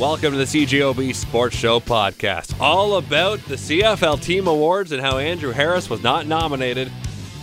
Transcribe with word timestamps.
Welcome 0.00 0.32
to 0.32 0.38
the 0.38 0.44
CJOB 0.44 1.14
Sports 1.14 1.54
Show 1.54 1.78
podcast, 1.78 2.58
all 2.58 2.96
about 2.96 3.38
the 3.40 3.56
CFL 3.56 4.22
Team 4.22 4.46
Awards 4.46 4.92
and 4.92 5.02
how 5.02 5.18
Andrew 5.18 5.50
Harris 5.50 5.90
was 5.90 6.02
not 6.02 6.26
nominated 6.26 6.90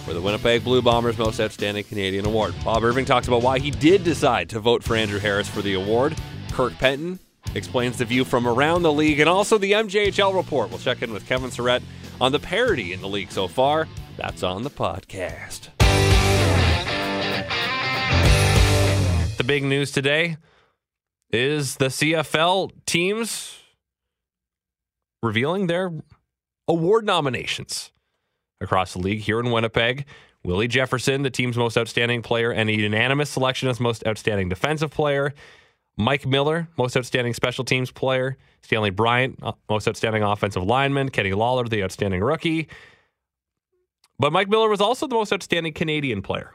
for 0.04 0.16
the 0.16 0.20
Winnipeg 0.20 0.64
Blue 0.64 0.82
Bombers 0.82 1.20
Most 1.20 1.40
Outstanding 1.40 1.84
Canadian 1.84 2.26
Award. 2.26 2.56
Bob 2.66 2.84
Irving 2.84 3.06
talks 3.06 3.28
about 3.28 3.44
why 3.44 3.60
he 3.60 3.70
did 3.70 4.04
decide 4.04 4.50
to 4.50 4.60
vote 4.60 4.84
for 4.84 4.96
Andrew 4.96 5.20
Harris 5.20 5.48
for 5.48 5.62
the 5.62 5.76
award. 5.76 6.18
Kirk 6.52 6.74
Penton 6.80 7.20
explains 7.54 8.00
the 8.00 8.06
view 8.06 8.26
from 8.26 8.48
around 8.48 8.82
the 8.82 8.92
league 8.92 9.20
and 9.20 9.30
also 9.30 9.60
the 9.60 9.74
MJHL 9.74 10.36
report. 10.36 10.72
We'll 10.72 10.80
check 10.80 11.04
in 11.04 11.14
with 11.14 11.28
Kevin 11.28 11.52
Saurette 11.52 11.84
on 12.20 12.32
the 12.32 12.40
parity 12.40 12.92
in 12.92 13.02
the 13.02 13.08
league 13.08 13.32
so 13.32 13.48
far. 13.48 13.88
That's 14.18 14.42
on 14.42 14.64
the 14.64 14.72
podcast. 14.72 15.68
The 19.38 19.44
big 19.44 19.64
news 19.64 19.92
today 19.92 20.38
is 21.32 21.76
the 21.76 21.88
CFL 21.88 22.72
teams 22.86 23.60
revealing 25.22 25.68
their 25.68 25.92
award 26.68 27.06
nominations 27.06 27.92
across 28.62 28.94
the 28.94 29.00
league 29.00 29.20
here 29.20 29.40
in 29.40 29.52
Winnipeg. 29.52 30.06
Willie 30.44 30.68
Jefferson, 30.68 31.24
the 31.24 31.30
team's 31.30 31.58
most 31.58 31.78
outstanding 31.78 32.22
player, 32.22 32.52
and 32.52 32.70
a 32.70 32.74
unanimous 32.74 33.30
selection 33.30 33.68
as 33.68 33.80
most 33.80 34.06
outstanding 34.08 34.50
defensive 34.50 34.92
player. 34.92 35.34
Mike 35.98 36.26
Miller, 36.26 36.68
most 36.78 36.96
outstanding 36.96 37.34
special 37.34 37.66
teams 37.66 37.92
player. 37.92 38.38
Stanley 38.62 38.92
Bryant, 38.92 39.40
uh, 39.42 39.54
most 39.70 39.88
outstanding 39.88 40.24
offensive 40.24 40.64
lineman. 40.64 41.10
Kenny 41.10 41.34
Lawler, 41.34 41.66
the 41.66 41.84
outstanding 41.84 42.22
rookie. 42.22 42.68
But 44.20 44.32
Mike 44.32 44.50
Miller 44.50 44.70
was 44.70 44.82
also 44.82 45.08
the 45.08 45.16
most 45.16 45.34
outstanding 45.34 45.74
Canadian 45.74 46.22
player. 46.22 46.54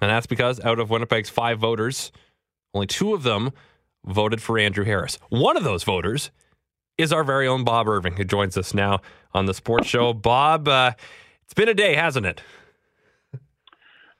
And 0.00 0.10
that's 0.10 0.26
because 0.26 0.60
out 0.60 0.78
of 0.78 0.90
Winnipeg's 0.90 1.28
five 1.28 1.58
voters, 1.58 2.12
only 2.74 2.86
two 2.86 3.14
of 3.14 3.22
them 3.22 3.52
voted 4.04 4.42
for 4.42 4.58
Andrew 4.58 4.84
Harris. 4.84 5.18
One 5.28 5.56
of 5.56 5.64
those 5.64 5.84
voters 5.84 6.30
is 6.98 7.12
our 7.12 7.24
very 7.24 7.48
own 7.48 7.64
Bob 7.64 7.88
Irving, 7.88 8.14
who 8.14 8.24
joins 8.24 8.56
us 8.56 8.74
now 8.74 9.00
on 9.32 9.46
the 9.46 9.54
sports 9.54 9.86
show. 9.86 10.12
Bob, 10.12 10.68
uh, 10.68 10.92
it's 11.44 11.54
been 11.54 11.68
a 11.68 11.74
day, 11.74 11.94
hasn't 11.94 12.26
it? 12.26 12.42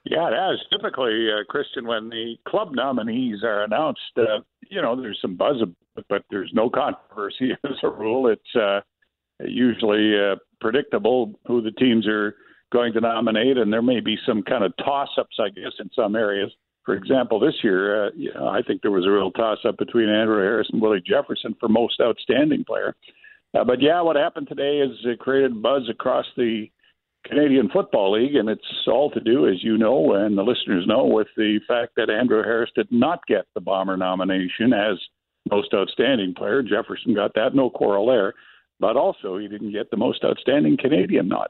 Yeah, 0.05 0.29
it 0.29 0.35
has. 0.35 0.59
Typically, 0.71 1.29
uh, 1.31 1.45
Christian, 1.49 1.87
when 1.87 2.09
the 2.09 2.37
club 2.49 2.71
nominees 2.73 3.45
are 3.45 3.63
announced, 3.63 4.01
uh, 4.17 4.41
you 4.69 4.83
know, 4.83 5.01
there's 5.01 5.19
some 5.23 5.37
buzz, 5.37 5.63
but 6.09 6.25
there's 6.31 6.51
no 6.53 6.69
controversy 6.69 7.53
as 7.65 7.77
a 7.83 7.89
rule. 7.89 8.27
It's 8.27 8.57
uh, 8.57 8.81
usually 9.41 10.19
uh, 10.19 10.37
predictable 10.61 11.39
who 11.47 11.63
the 11.63 11.71
teams 11.71 12.09
are 12.09 12.35
going 12.73 12.93
to 12.95 13.01
nominate, 13.01 13.59
and 13.59 13.73
there 13.73 13.83
may 13.83 14.01
be 14.01 14.17
some 14.27 14.43
kind 14.43 14.65
of 14.65 14.73
toss-ups, 14.79 15.37
I 15.39 15.51
guess, 15.51 15.73
in 15.79 15.91
some 15.95 16.17
areas. 16.17 16.51
For 16.85 16.95
example, 16.95 17.39
this 17.39 17.55
year, 17.63 18.07
uh, 18.07 18.11
I 18.49 18.63
think 18.63 18.83
there 18.83 18.91
was 18.91 19.07
a 19.07 19.11
real 19.11 19.31
toss-up 19.31 19.79
between 19.79 20.09
Andrew 20.09 20.39
Harris 20.39 20.69
and 20.73 20.83
Willie 20.83 21.03
Jefferson 21.05 21.55
for 21.61 21.69
most 21.69 22.01
outstanding 22.01 22.65
player. 22.65 22.97
Uh, 23.55 23.65
but 23.65 23.81
yeah, 23.81 24.01
what 24.01 24.17
happened 24.17 24.49
today 24.49 24.79
is 24.79 24.91
it 25.05 25.19
created 25.19 25.63
buzz 25.63 25.89
across 25.89 26.27
the 26.37 26.67
Canadian 27.25 27.69
Football 27.73 28.21
League, 28.21 28.35
and 28.35 28.49
it's 28.49 28.67
all 28.89 29.11
to 29.11 29.21
do, 29.21 29.47
as 29.47 29.63
you 29.63 29.79
know, 29.79 30.15
and 30.15 30.37
the 30.37 30.43
listeners 30.43 30.87
know, 30.87 31.05
with 31.05 31.29
the 31.37 31.61
fact 31.69 31.93
that 31.97 32.11
Andrew 32.11 32.43
Harris 32.43 32.71
did 32.75 32.91
not 32.91 33.21
get 33.29 33.45
the 33.55 33.61
Bomber 33.61 33.97
nomination 33.97 34.73
as 34.73 34.99
most 35.51 35.73
outstanding 35.73 36.35
player. 36.35 36.63
Jefferson 36.63 37.15
got 37.15 37.35
that, 37.35 37.55
no 37.55 37.71
quarrel 37.71 38.07
there, 38.07 38.33
but 38.81 38.97
also 38.97 39.39
he 39.39 39.47
didn't 39.47 39.73
get 39.73 39.91
the 39.91 39.97
most 39.97 40.25
outstanding 40.25 40.77
Canadian 40.77 41.29
nod. 41.29 41.49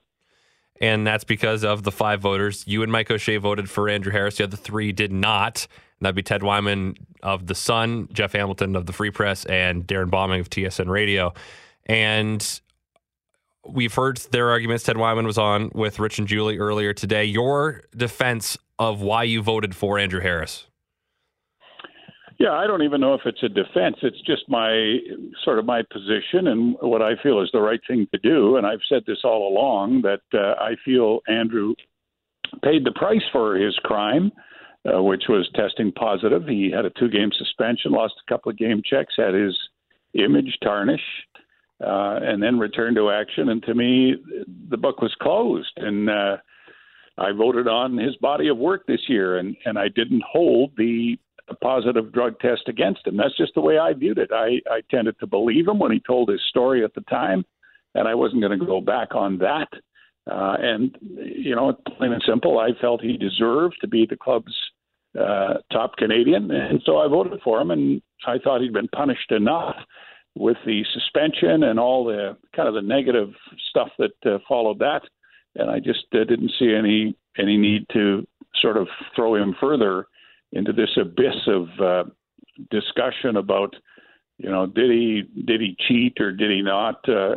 And 0.81 1.07
that's 1.07 1.25
because 1.25 1.65
of 1.65 1.85
the 1.85 1.93
five 1.93 2.21
voters. 2.21 2.65
You 2.67 2.83
and 2.83 2.91
Mike 2.91 3.11
O'Shea 3.11 3.37
voted 3.37 3.71
for 3.71 3.89
Andrew 3.89 4.13
Harris. 4.13 4.39
The 4.39 4.45
other 4.45 4.57
three 4.57 4.93
did 4.93 5.13
not. 5.13 5.67
And 6.01 6.07
that'd 6.07 6.17
be 6.17 6.23
Ted 6.23 6.43
Wyman 6.43 6.97
of 7.23 7.47
The 7.47 7.55
Sun, 7.55 8.09
Jeff 8.13 8.33
Hamilton 8.33 8.75
of 8.75 8.87
The 8.87 8.93
Free 8.93 9.11
Press, 9.11 9.45
and 9.45 9.87
Darrin 9.87 10.11
Bauming 10.11 10.41
of 10.41 10.51
TSN 10.51 10.89
Radio. 10.89 11.35
And 11.87 12.61
we've 13.69 13.95
heard 13.95 14.17
their 14.33 14.51
arguments. 14.51 14.85
Ted 14.85 14.97
Wyman 14.97 15.27
was 15.27 15.39
on 15.39 15.71
with 15.75 15.99
Rich 15.99 16.19
and 16.19 16.27
Julie 16.27 16.59
earlier 16.59 16.93
today. 16.93 17.25
Your 17.25 17.83
defense 17.97 18.59
of 18.79 19.01
why 19.01 19.23
you 19.23 19.43
voted 19.43 19.77
for 19.77 19.99
Andrew 19.99 20.21
Harris. 20.21 20.67
Yeah, 22.39 22.53
I 22.53 22.67
don't 22.67 22.83
even 22.83 23.01
know 23.01 23.15
if 23.15 23.23
it's 23.25 23.43
a 23.43 23.49
defense. 23.49 23.97
It's 24.03 24.21
just 24.23 24.49
my 24.49 24.99
sort 25.45 25.59
of 25.59 25.65
my 25.65 25.83
position 25.93 26.49
and 26.49 26.77
what 26.81 27.03
I 27.03 27.13
feel 27.23 27.41
is 27.41 27.51
the 27.53 27.61
right 27.61 27.81
thing 27.87 28.07
to 28.13 28.19
do. 28.19 28.57
And 28.57 28.67
I've 28.67 28.81
said 28.89 29.03
this 29.07 29.19
all 29.25 29.49
along 29.49 30.03
that 30.03 30.23
uh, 30.35 30.61
I 30.61 30.75
feel 30.85 31.21
Andrew 31.29 31.75
paid 32.63 32.85
the 32.85 32.93
price 32.93 33.23
for 33.33 33.57
his 33.57 33.75
crime, 33.85 34.33
uh, 34.93 35.03
which 35.03 35.25
was 35.29 35.49
testing 35.55 35.93
positive. 35.93 36.47
He 36.47 36.71
had 36.71 36.85
a 36.85 36.91
two 36.91 37.09
game 37.09 37.31
suspension, 37.37 37.93
lost 37.93 38.15
a 38.27 38.31
couple 38.31 38.51
of 38.51 38.59
game 38.59 38.83
checks, 38.85 39.15
had 39.17 39.35
his 39.35 39.57
image 40.15 40.59
tarnished 40.63 41.03
uh, 41.81 42.19
and 42.23 42.43
then 42.43 42.59
returned 42.59 42.97
to 42.97 43.11
action. 43.11 43.49
And 43.49 43.63
to 43.65 43.75
me, 43.75 44.17
the 44.71 44.77
book 44.77 45.01
was 45.01 45.15
closed. 45.21 45.73
And 45.77 46.09
uh, 46.09 46.37
I 47.19 47.33
voted 47.33 47.69
on 47.69 47.99
his 47.99 48.17
body 48.17 48.49
of 48.49 48.59
work 48.59 48.87
this 48.87 49.09
year, 49.09 49.39
and, 49.39 49.57
and 49.65 49.79
I 49.79 49.89
didn't 49.89 50.23
hold 50.31 50.73
the 50.77 51.19
positive 51.61 52.13
drug 52.13 52.39
test 52.41 52.63
against 52.69 53.07
him. 53.07 53.17
That's 53.17 53.37
just 53.37 53.55
the 53.55 53.61
way 53.61 53.79
I 53.79 53.93
viewed 53.93 54.19
it. 54.19 54.31
I, 54.33 54.61
I 54.71 54.83
tended 54.91 55.19
to 55.21 55.27
believe 55.27 55.69
him 55.69 55.79
when 55.79 55.93
he 55.93 56.01
told 56.01 56.29
his 56.29 56.41
story 56.49 56.85
at 56.85 56.95
the 56.95 57.03
time, 57.03 57.45
and 57.95 58.09
I 58.09 58.15
wasn't 58.15 58.43
going 58.43 58.59
to 58.59 58.67
go 58.67 58.81
back 58.81 59.15
on 59.15 59.39
that. 59.39 59.69
Uh, 60.31 60.57
and, 60.61 60.97
you 61.17 61.55
know, 61.57 61.73
plain 61.99 62.13
and 62.13 62.23
simple, 62.27 62.59
I 62.59 62.71
felt 62.81 63.03
he 63.03 63.17
deserved 63.17 63.77
to 63.81 63.89
be 63.89 64.07
the 64.09 64.17
club's 64.17 64.55
uh, 65.19 65.55
top 65.73 65.97
Canadian, 65.97 66.51
and 66.51 66.81
so 66.87 66.99
I 66.99 67.09
voted 67.09 67.41
for 67.43 67.61
him, 67.61 67.71
and 67.71 68.01
I 68.27 68.39
thought 68.39 68.61
he'd 68.61 68.73
been 68.73 68.89
punished 68.89 69.31
enough 69.33 69.75
with 70.35 70.57
the 70.65 70.83
suspension 70.95 71.65
and 71.65 71.79
all 71.79 72.05
the 72.05 72.37
kind 72.57 72.69
of 72.69 72.75
the 72.75 72.83
negative 72.83 73.31
stuff 73.69 73.89
that 73.99 74.15
uh, 74.25 74.39
followed 74.49 74.79
that, 74.79 75.03
and 75.57 75.71
I 75.71 75.81
just 75.81 76.07
uh, 76.15 76.25
didn't 76.25 76.53
see 76.59 76.73
any 76.73 77.15
any 77.39 77.57
need 77.57 77.87
to 77.93 78.27
sort 78.61 78.77
of 78.77 78.87
throw 79.17 79.35
him 79.35 79.55
further 79.61 80.07
into 80.53 80.73
this 80.73 80.91
abyss 81.01 81.37
of 81.47 81.69
uh, 81.81 82.05
discussion 82.71 83.37
about 83.37 83.75
you 84.39 84.51
know 84.51 84.67
did 84.67 84.91
he 84.91 85.23
did 85.45 85.61
he 85.61 85.77
cheat 85.89 86.21
or 86.21 86.33
did 86.33 86.51
he 86.51 86.63
not? 86.63 87.01
Uh, 87.09 87.37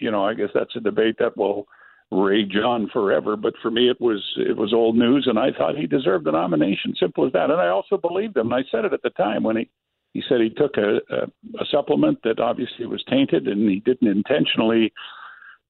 you 0.00 0.10
know 0.10 0.24
I 0.24 0.34
guess 0.34 0.50
that's 0.54 0.76
a 0.76 0.80
debate 0.80 1.16
that 1.18 1.36
will 1.36 1.66
rage 2.10 2.54
on 2.56 2.88
forever 2.92 3.34
but 3.34 3.54
for 3.60 3.70
me 3.70 3.88
it 3.88 4.00
was 4.00 4.22
it 4.36 4.56
was 4.56 4.72
old 4.72 4.96
news 4.96 5.26
and 5.28 5.38
I 5.38 5.50
thought 5.56 5.76
he 5.76 5.86
deserved 5.86 6.26
the 6.26 6.32
nomination. 6.32 6.94
Simple 6.98 7.26
as 7.26 7.32
that. 7.32 7.50
And 7.50 7.60
I 7.60 7.68
also 7.68 7.96
believed 7.96 8.36
him 8.36 8.52
and 8.52 8.54
I 8.54 8.68
said 8.70 8.84
it 8.84 8.92
at 8.92 9.02
the 9.02 9.10
time 9.10 9.42
when 9.42 9.56
he 9.56 9.70
he 10.12 10.22
said 10.28 10.40
he 10.40 10.50
took 10.50 10.76
a, 10.76 11.00
a, 11.12 11.26
a 11.60 11.66
supplement 11.70 12.20
that 12.22 12.38
obviously 12.38 12.86
was 12.86 13.02
tainted 13.10 13.48
and 13.48 13.68
he 13.68 13.80
didn't 13.80 14.08
intentionally 14.08 14.92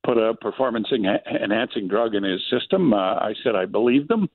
put 0.05 0.19
a 0.19 0.35
performance 0.35 0.89
enhancing 0.93 1.89
drug 1.89 2.15
in 2.15 2.23
his 2.23 2.43
system. 2.51 2.93
Uh, 2.93 3.15
I 3.15 3.33
said 3.43 3.57
I 3.57 3.65
believed 3.65 4.11
him, 4.11 4.29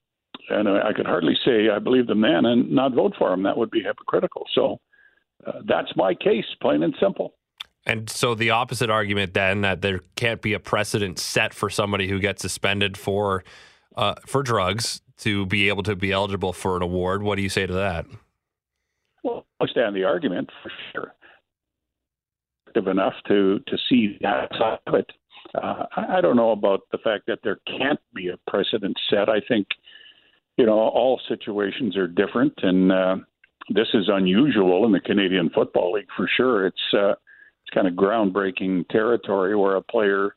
and 0.49 0.67
I 0.67 0.93
could 0.93 1.05
hardly 1.05 1.35
say 1.45 1.69
I 1.69 1.79
believe 1.79 2.07
the 2.07 2.15
man 2.15 2.45
and 2.45 2.71
not 2.71 2.93
vote 2.93 3.13
for 3.17 3.31
him. 3.33 3.43
That 3.43 3.57
would 3.57 3.71
be 3.71 3.81
hypocritical. 3.81 4.45
So 4.53 4.79
uh, 5.45 5.59
that's 5.65 5.91
my 5.95 6.13
case, 6.13 6.45
plain 6.61 6.83
and 6.83 6.95
simple. 7.01 7.33
And 7.85 8.09
so 8.09 8.35
the 8.35 8.51
opposite 8.51 8.89
argument 8.89 9.33
then 9.33 9.61
that 9.61 9.81
there 9.81 10.01
can't 10.15 10.41
be 10.41 10.53
a 10.53 10.59
precedent 10.59 11.17
set 11.17 11.53
for 11.53 11.69
somebody 11.69 12.07
who 12.07 12.19
gets 12.19 12.41
suspended 12.41 12.97
for 12.97 13.43
uh, 13.95 14.15
for 14.25 14.43
drugs 14.43 15.01
to 15.19 15.45
be 15.45 15.69
able 15.69 15.83
to 15.83 15.95
be 15.95 16.11
eligible 16.11 16.53
for 16.53 16.75
an 16.77 16.81
award. 16.81 17.23
What 17.23 17.35
do 17.35 17.41
you 17.41 17.49
say 17.49 17.65
to 17.65 17.73
that? 17.73 18.05
Well, 19.23 19.45
I 19.59 19.63
understand 19.63 19.95
the 19.95 20.03
argument 20.03 20.49
for 20.63 20.71
sure. 20.91 21.13
Enough 22.75 23.15
to 23.27 23.59
to 23.67 23.77
see 23.89 24.17
that 24.21 24.49
side 24.57 24.79
of 24.87 24.93
it. 24.93 25.11
Uh, 25.53 25.85
I 25.97 26.21
don't 26.21 26.37
know 26.37 26.51
about 26.51 26.81
the 26.91 26.97
fact 26.99 27.25
that 27.27 27.39
there 27.43 27.59
can't 27.67 27.99
be 28.13 28.29
a 28.29 28.37
precedent 28.49 28.95
set. 29.09 29.27
I 29.27 29.41
think 29.47 29.67
you 30.59 30.65
know 30.65 30.73
all 30.73 31.19
situations 31.29 31.95
are 31.95 32.07
different, 32.07 32.53
and 32.61 32.91
uh, 32.91 33.15
this 33.69 33.87
is 33.93 34.09
unusual 34.09 34.85
in 34.85 34.91
the 34.91 34.99
Canadian 34.99 35.49
Football 35.55 35.93
League 35.93 36.09
for 36.17 36.29
sure. 36.35 36.67
It's 36.67 36.93
uh, 36.93 37.11
it's 37.11 37.73
kind 37.73 37.87
of 37.87 37.93
groundbreaking 37.93 38.89
territory 38.89 39.55
where 39.55 39.77
a 39.77 39.81
player 39.81 40.35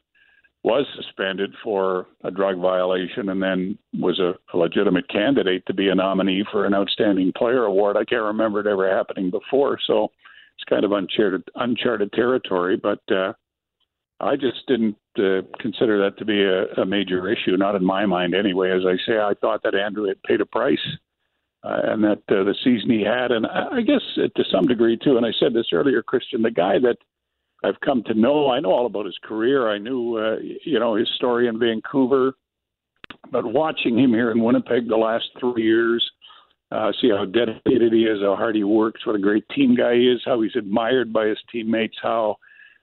was 0.63 0.87
suspended 0.95 1.53
for 1.65 2.07
a 2.23 2.31
drug 2.31 2.61
violation 2.61 3.31
and 3.31 3.43
then 3.43 3.77
was 3.95 4.21
a, 4.21 4.35
a, 4.55 4.57
legitimate 4.57 5.09
candidate 5.09 5.67
to 5.67 5.75
be 5.75 5.89
a 5.89 5.95
nominee 5.95 6.45
for 6.53 6.67
an 6.67 6.73
outstanding 6.73 7.33
player 7.37 7.65
award. 7.65 7.97
I 7.97 8.05
can't 8.05 8.23
remember 8.23 8.61
it 8.61 8.69
ever 8.69 8.89
happening 8.89 9.29
before, 9.29 9.77
so 9.89 10.05
it's 10.57 10.65
kind 10.71 10.85
of 10.85 10.93
uncharted 10.93 11.43
uncharted 11.57 12.13
territory. 12.13 12.81
But 12.81 13.01
uh, 13.11 13.33
I 14.21 14.37
just 14.37 14.65
didn't 14.69 14.97
uh, 15.19 15.43
consider 15.61 16.03
that 16.03 16.19
to 16.19 16.25
be 16.25 16.43
a, 16.43 16.83
a 16.83 16.87
major 16.87 17.31
issue, 17.31 17.57
not 17.57 17.75
in 17.75 17.85
my 17.85 18.07
mind 18.07 18.35
anyway. 18.35 18.71
As 18.71 18.83
I 18.87 18.97
say, 19.07 19.19
I 19.19 19.35
thought 19.41 19.63
that 19.65 19.75
Andrew 19.75 20.07
had 20.07 20.23
paid 20.23 20.41
a 20.41 20.47
price. 20.47 20.79
Uh, 21.65 21.93
and 21.93 22.03
that 22.03 22.19
uh, 22.29 22.43
the 22.43 22.57
season 22.65 22.91
he 22.91 23.05
had, 23.05 23.31
and 23.31 23.47
I, 23.47 23.77
I 23.77 23.81
guess 23.83 24.03
uh, 24.17 24.27
to 24.35 24.45
some 24.51 24.67
degree 24.67 24.99
too. 24.99 25.17
And 25.17 25.25
I 25.25 25.31
said 25.39 25.55
this 25.55 25.69
earlier, 25.73 26.03
Christian, 26.03 26.43
the 26.43 26.51
guy 26.51 26.81
that 26.81 26.97
I've 27.65 27.81
come 27.81 28.03
to 28.05 28.15
know. 28.15 28.51
I 28.51 28.61
know 28.61 28.73
all 28.73 28.87
about 28.87 29.07
his 29.07 29.19
career. 29.23 29.71
I 29.71 29.79
knew, 29.79 30.17
uh, 30.17 30.37
you 30.65 30.79
know, 30.79 30.97
his 30.97 31.09
story 31.17 31.49
in 31.49 31.59
Vancouver. 31.59 32.35
But 33.31 33.45
watching 33.45 33.99
him 33.99 34.11
here 34.11 34.31
in 34.31 34.43
Winnipeg 34.43 34.89
the 34.89 34.97
last 34.97 35.27
three 35.39 35.63
years, 35.63 36.05
uh, 36.71 36.91
see 37.01 37.11
how 37.11 37.25
dedicated 37.27 37.93
he 37.93 38.05
is, 38.05 38.21
how 38.23 38.35
hard 38.35 38.57
he 38.57 38.65
works, 38.65 39.07
what 39.07 39.15
a 39.15 39.21
great 39.21 39.45
team 39.51 39.77
guy 39.77 39.95
he 39.95 40.09
is, 40.09 40.21
how 40.25 40.41
he's 40.41 40.57
admired 40.57 41.13
by 41.13 41.27
his 41.27 41.39
teammates, 41.51 41.97
how, 42.03 42.37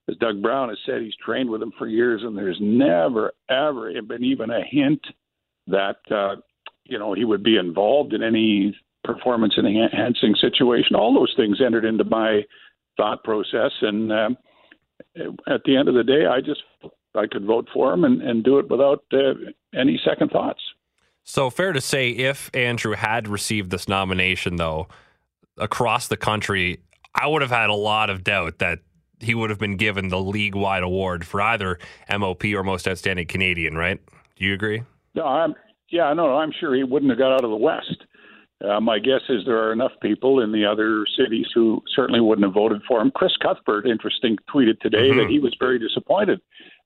as 0.10 0.18
Doug 0.18 0.42
Brown 0.42 0.70
has 0.70 0.78
said, 0.86 1.02
he's 1.02 1.16
trained 1.24 1.50
with 1.50 1.62
him 1.62 1.74
for 1.78 1.88
years, 1.88 2.22
and 2.24 2.38
there's 2.38 2.58
never, 2.60 3.34
ever 3.50 3.92
been 4.02 4.24
even 4.24 4.50
a 4.50 4.62
hint 4.70 5.02
that, 5.68 5.98
uh, 6.12 6.36
you 6.86 6.98
know, 6.98 7.14
he 7.14 7.26
would 7.26 7.44
be 7.44 7.58
involved 7.58 8.14
in 8.14 8.24
any 8.24 8.76
performance 9.04 9.54
enhancing 9.58 10.36
situation. 10.40 10.96
All 10.96 11.14
those 11.14 11.34
things 11.38 11.62
entered 11.66 11.86
into 11.86 12.04
my 12.04 12.42
thought 12.98 13.24
process, 13.24 13.72
and 13.82 14.12
um, 14.12 14.38
at 15.48 15.64
the 15.66 15.78
end 15.78 15.88
of 15.88 15.96
the 15.96 16.04
day, 16.04 16.26
I 16.26 16.42
just 16.42 16.64
I 17.16 17.28
could 17.28 17.46
vote 17.46 17.68
for 17.74 17.94
him 17.94 18.04
and, 18.04 18.22
and 18.22 18.44
do 18.44 18.60
it 18.60 18.70
without 18.70 19.04
uh, 19.14 19.34
any 19.74 20.00
second 20.04 20.30
thoughts. 20.30 20.62
So 21.24 21.50
fair 21.50 21.74
to 21.74 21.82
say, 21.82 22.10
if 22.10 22.50
Andrew 22.54 22.94
had 22.94 23.28
received 23.28 23.72
this 23.72 23.88
nomination, 23.88 24.56
though, 24.56 24.88
across 25.58 26.08
the 26.08 26.18
country, 26.18 26.82
I 27.16 27.28
would 27.28 27.42
have 27.42 27.52
had 27.52 27.70
a 27.70 27.76
lot 27.76 28.10
of 28.10 28.24
doubt 28.24 28.60
that 28.60 28.80
he 29.20 29.36
would 29.36 29.50
have 29.50 29.60
been 29.60 29.78
given 29.78 30.10
the 30.10 30.20
league-wide 30.20 30.84
award 30.84 31.26
for 31.26 31.42
either 31.42 31.80
MOP 32.10 32.46
or 32.46 32.64
Most 32.64 32.88
Outstanding 32.88 33.28
Canadian. 33.28 33.76
Right? 33.76 34.00
Do 34.36 34.46
you 34.46 34.54
agree? 34.54 34.84
No, 35.16 35.26
I'm. 35.26 35.56
Yeah, 35.90 36.14
no, 36.14 36.38
I'm 36.38 36.52
sure 36.60 36.76
he 36.76 36.84
wouldn't 36.84 37.10
have 37.10 37.18
got 37.18 37.34
out 37.34 37.44
of 37.44 37.50
the 37.50 37.56
West. 37.56 38.06
Uh, 38.64 38.80
my 38.80 39.00
guess 39.00 39.22
is 39.30 39.46
there 39.46 39.58
are 39.58 39.74
enough 39.74 39.94
people 40.02 40.42
in 40.42 40.52
the 40.52 40.66
other 40.66 41.06
cities 41.18 41.48
who 41.54 41.82
certainly 41.96 42.20
wouldn't 42.20 42.46
have 42.46 42.54
voted 42.54 42.82
for 42.88 43.02
him. 43.02 43.10
Chris 43.10 43.32
Cuthbert, 43.42 43.88
interesting, 43.88 44.38
tweeted 44.54 44.80
today 44.82 45.10
mm-hmm. 45.10 45.18
that 45.18 45.30
he 45.30 45.40
was 45.40 45.56
very 45.60 45.80
disappointed 45.80 46.42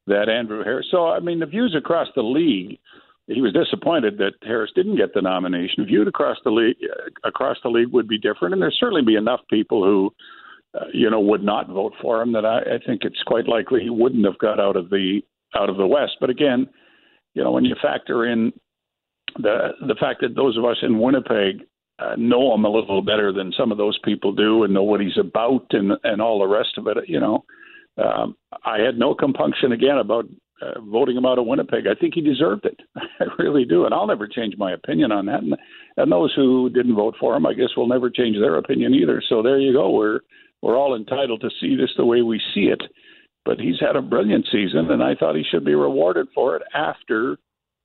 that 0.07 0.29
Andrew 0.29 0.63
Harris. 0.63 0.87
So, 0.91 1.07
I 1.07 1.19
mean, 1.19 1.39
the 1.39 1.45
views 1.45 1.75
across 1.75 2.07
the 2.15 2.21
league 2.21 2.79
he 3.27 3.41
was 3.41 3.53
disappointed 3.53 4.17
that 4.17 4.33
Harris 4.41 4.71
didn't 4.75 4.97
get 4.97 5.13
the 5.13 5.21
nomination. 5.21 5.85
Viewed 5.85 6.07
across 6.07 6.37
the 6.43 6.51
league, 6.51 6.75
uh, 6.83 7.09
across 7.27 7.57
the 7.63 7.69
league 7.69 7.91
would 7.93 8.07
be 8.07 8.17
different, 8.17 8.53
and 8.53 8.61
there'd 8.61 8.73
certainly 8.77 9.01
be 9.01 9.15
enough 9.15 9.39
people 9.49 9.83
who, 9.83 10.13
uh, 10.75 10.85
you 10.93 11.09
know, 11.09 11.19
would 11.19 11.43
not 11.43 11.69
vote 11.69 11.93
for 12.01 12.21
him 12.21 12.33
that 12.33 12.45
I, 12.45 12.59
I 12.59 12.79
think 12.85 13.01
it's 13.03 13.21
quite 13.25 13.47
likely 13.47 13.81
he 13.81 13.89
wouldn't 13.89 14.25
have 14.25 14.37
got 14.39 14.59
out 14.59 14.75
of 14.75 14.89
the 14.89 15.21
out 15.55 15.69
of 15.69 15.77
the 15.77 15.87
West. 15.87 16.13
But 16.19 16.29
again, 16.29 16.67
you 17.33 17.43
know, 17.43 17.51
when 17.51 17.65
you 17.65 17.75
factor 17.81 18.25
in 18.25 18.51
the 19.37 19.69
the 19.87 19.95
fact 19.99 20.21
that 20.21 20.35
those 20.35 20.57
of 20.57 20.65
us 20.65 20.77
in 20.81 20.99
Winnipeg 20.99 21.61
uh, 21.99 22.15
know 22.17 22.53
him 22.53 22.65
a 22.65 22.69
little 22.69 23.01
better 23.01 23.31
than 23.31 23.53
some 23.57 23.71
of 23.71 23.77
those 23.77 23.99
people 24.03 24.33
do, 24.33 24.63
and 24.63 24.73
know 24.73 24.83
what 24.83 25.01
he's 25.01 25.17
about, 25.17 25.65
and 25.71 25.91
and 26.03 26.21
all 26.21 26.39
the 26.39 26.47
rest 26.47 26.77
of 26.77 26.87
it, 26.87 26.97
you 27.07 27.19
know. 27.19 27.43
Um, 28.03 28.35
I 28.65 28.79
had 28.79 28.97
no 28.97 29.13
compunction 29.13 29.71
again 29.71 29.99
about 29.99 30.25
uh, 30.61 30.81
voting 30.81 31.15
him 31.15 31.25
out 31.25 31.37
of 31.37 31.45
Winnipeg. 31.45 31.85
I 31.85 31.93
think 31.93 32.15
he 32.15 32.21
deserved 32.21 32.65
it. 32.65 32.79
I 32.95 33.25
really 33.37 33.65
do, 33.65 33.85
and 33.85 33.93
I'll 33.93 34.07
never 34.07 34.27
change 34.27 34.55
my 34.57 34.73
opinion 34.73 35.11
on 35.11 35.27
that. 35.27 35.43
And, 35.43 35.55
and 35.97 36.11
those 36.11 36.33
who 36.35 36.69
didn't 36.69 36.95
vote 36.95 37.15
for 37.19 37.35
him, 37.35 37.45
I 37.45 37.53
guess, 37.53 37.69
will 37.77 37.87
never 37.87 38.09
change 38.09 38.37
their 38.39 38.55
opinion 38.55 38.95
either. 38.95 39.21
So 39.29 39.43
there 39.43 39.59
you 39.59 39.73
go. 39.73 39.91
We're 39.91 40.21
we're 40.63 40.77
all 40.77 40.95
entitled 40.95 41.41
to 41.41 41.49
see 41.59 41.75
this 41.75 41.91
the 41.97 42.05
way 42.05 42.21
we 42.21 42.41
see 42.55 42.61
it. 42.61 42.81
But 43.43 43.59
he's 43.59 43.79
had 43.81 43.97
a 43.97 44.01
brilliant 44.01 44.47
season, 44.49 44.89
and 44.89 45.03
I 45.03 45.15
thought 45.15 45.35
he 45.35 45.43
should 45.43 45.65
be 45.65 45.75
rewarded 45.75 46.27
for 46.33 46.55
it 46.55 46.61
after 46.73 47.37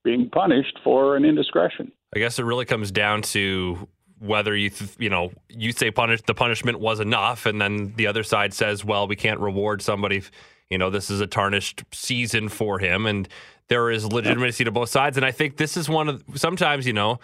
being 0.05 0.31
punished 0.31 0.79
for 0.85 1.17
an 1.17 1.25
indiscretion. 1.25 1.91
I 2.15 2.21
guess 2.21 2.39
it 2.39 2.45
really 2.45 2.65
comes 2.65 2.93
down 2.93 3.23
to 3.23 3.89
whether 4.21 4.57
you 4.57 4.71
th- 4.71 4.95
you 4.99 5.11
know 5.11 5.33
you 5.49 5.73
say 5.73 5.91
punish 5.91 6.23
the 6.23 6.35
punishment 6.35 6.79
was 6.79 7.01
enough, 7.01 7.47
and 7.47 7.61
then 7.61 7.95
the 7.97 8.07
other 8.07 8.23
side 8.23 8.55
says, 8.55 8.85
well, 8.85 9.09
we 9.09 9.17
can't 9.17 9.41
reward 9.41 9.83
somebody. 9.83 10.23
You 10.71 10.79
know, 10.79 10.89
this 10.89 11.11
is 11.11 11.21
a 11.21 11.27
tarnished 11.27 11.83
season 11.93 12.49
for 12.49 12.79
him, 12.79 13.07
and 13.07 13.29
there 13.67 13.91
is 13.91 14.07
legitimacy 14.07 14.63
to 14.65 14.71
both 14.71 14.89
sides. 14.89 15.17
And 15.17 15.27
I 15.27 15.33
think 15.33 15.57
this 15.57 15.77
is 15.77 15.89
one 15.89 16.09
of 16.09 16.23
sometimes, 16.37 16.87
you 16.87 16.93
know, 16.93 17.19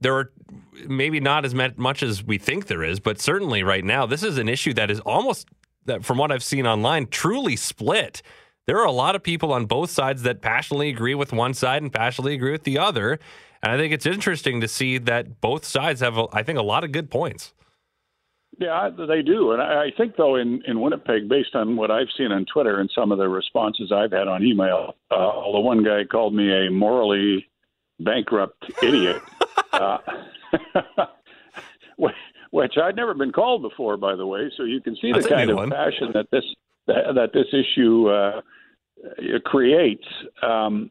there 0.00 0.16
are 0.16 0.32
maybe 0.86 1.20
not 1.20 1.44
as 1.44 1.54
much 1.54 2.02
as 2.02 2.24
we 2.24 2.38
think 2.38 2.66
there 2.66 2.82
is, 2.82 3.00
but 3.00 3.20
certainly 3.20 3.62
right 3.62 3.84
now, 3.84 4.06
this 4.06 4.22
is 4.22 4.38
an 4.38 4.48
issue 4.48 4.72
that 4.74 4.90
is 4.90 5.00
almost 5.00 5.48
that, 5.86 6.04
from 6.04 6.18
what 6.18 6.32
I've 6.32 6.42
seen 6.42 6.66
online, 6.66 7.06
truly 7.06 7.56
split. 7.56 8.22
There 8.66 8.78
are 8.78 8.86
a 8.86 8.92
lot 8.92 9.16
of 9.16 9.22
people 9.22 9.52
on 9.52 9.66
both 9.66 9.90
sides 9.90 10.22
that 10.22 10.42
passionately 10.42 10.88
agree 10.90 11.14
with 11.14 11.32
one 11.32 11.54
side 11.54 11.82
and 11.82 11.92
passionately 11.92 12.34
agree 12.34 12.52
with 12.52 12.64
the 12.64 12.78
other. 12.78 13.18
And 13.62 13.72
I 13.72 13.76
think 13.76 13.92
it's 13.92 14.06
interesting 14.06 14.60
to 14.60 14.68
see 14.68 14.98
that 14.98 15.40
both 15.40 15.64
sides 15.64 16.00
have, 16.00 16.18
I 16.32 16.42
think, 16.42 16.58
a 16.58 16.62
lot 16.62 16.84
of 16.84 16.92
good 16.92 17.10
points. 17.10 17.52
Yeah, 18.58 18.90
they 18.90 19.22
do, 19.22 19.52
and 19.52 19.62
I 19.62 19.90
think 19.96 20.16
though 20.16 20.36
in 20.36 20.62
in 20.66 20.82
Winnipeg, 20.82 21.28
based 21.28 21.54
on 21.54 21.76
what 21.76 21.90
I've 21.90 22.08
seen 22.18 22.30
on 22.30 22.44
Twitter 22.52 22.78
and 22.78 22.90
some 22.94 23.10
of 23.10 23.16
the 23.16 23.26
responses 23.26 23.90
I've 23.90 24.12
had 24.12 24.28
on 24.28 24.44
email, 24.44 24.96
uh, 25.10 25.14
although 25.14 25.60
one 25.60 25.82
guy 25.82 26.04
called 26.04 26.34
me 26.34 26.66
a 26.66 26.70
morally 26.70 27.48
bankrupt 28.00 28.70
idiot, 28.82 29.22
uh, 29.72 29.98
which 32.50 32.74
I'd 32.82 32.96
never 32.96 33.14
been 33.14 33.32
called 33.32 33.62
before, 33.62 33.96
by 33.96 34.16
the 34.16 34.26
way. 34.26 34.50
So 34.56 34.64
you 34.64 34.80
can 34.80 34.96
see 34.96 35.12
the 35.12 35.26
kind 35.26 35.50
of 35.50 35.56
one. 35.56 35.70
passion 35.70 36.10
that 36.14 36.26
this 36.30 36.44
that, 36.86 37.14
that 37.14 37.32
this 37.32 37.46
issue 37.52 38.08
uh, 38.08 38.40
creates. 39.44 40.06
Um, 40.42 40.90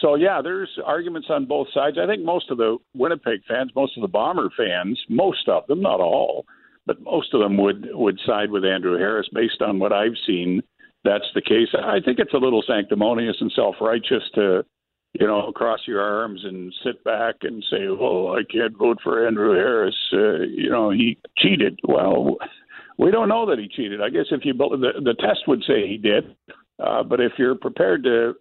so 0.00 0.14
yeah, 0.14 0.40
there's 0.42 0.70
arguments 0.84 1.28
on 1.30 1.44
both 1.44 1.68
sides. 1.74 1.98
I 2.02 2.06
think 2.06 2.24
most 2.24 2.50
of 2.50 2.58
the 2.58 2.78
Winnipeg 2.94 3.40
fans, 3.46 3.70
most 3.76 3.96
of 3.96 4.02
the 4.02 4.08
Bomber 4.08 4.50
fans, 4.56 4.98
most 5.08 5.48
of 5.48 5.66
them, 5.66 5.82
not 5.82 6.00
all, 6.00 6.46
but 6.86 7.00
most 7.02 7.34
of 7.34 7.40
them 7.40 7.56
would 7.58 7.88
would 7.92 8.18
side 8.26 8.50
with 8.50 8.64
Andrew 8.64 8.96
Harris 8.98 9.28
based 9.32 9.60
on 9.60 9.78
what 9.78 9.92
I've 9.92 10.16
seen. 10.26 10.62
That's 11.04 11.28
the 11.34 11.42
case. 11.42 11.68
I 11.74 12.00
think 12.04 12.18
it's 12.18 12.34
a 12.34 12.38
little 12.38 12.62
sanctimonious 12.66 13.36
and 13.40 13.50
self-righteous 13.56 14.22
to, 14.34 14.64
you 15.12 15.26
know, 15.26 15.50
cross 15.52 15.80
your 15.86 16.00
arms 16.00 16.40
and 16.44 16.72
sit 16.84 17.02
back 17.04 17.36
and 17.42 17.64
say, 17.70 17.88
"Well, 17.88 18.36
I 18.36 18.42
can't 18.50 18.76
vote 18.76 18.98
for 19.02 19.26
Andrew 19.26 19.54
Harris. 19.54 19.96
Uh, 20.12 20.42
you 20.42 20.70
know, 20.70 20.90
he 20.90 21.18
cheated." 21.36 21.80
Well, 21.82 22.36
we 22.96 23.10
don't 23.10 23.28
know 23.28 23.46
that 23.46 23.58
he 23.58 23.68
cheated. 23.68 24.00
I 24.00 24.10
guess 24.10 24.26
if 24.30 24.44
you 24.44 24.52
the 24.54 25.00
the 25.02 25.14
test 25.18 25.48
would 25.48 25.64
say 25.66 25.86
he 25.88 25.96
did, 25.96 26.36
uh, 26.78 27.02
but 27.02 27.20
if 27.20 27.32
you're 27.38 27.56
prepared 27.56 28.04
to 28.04 28.34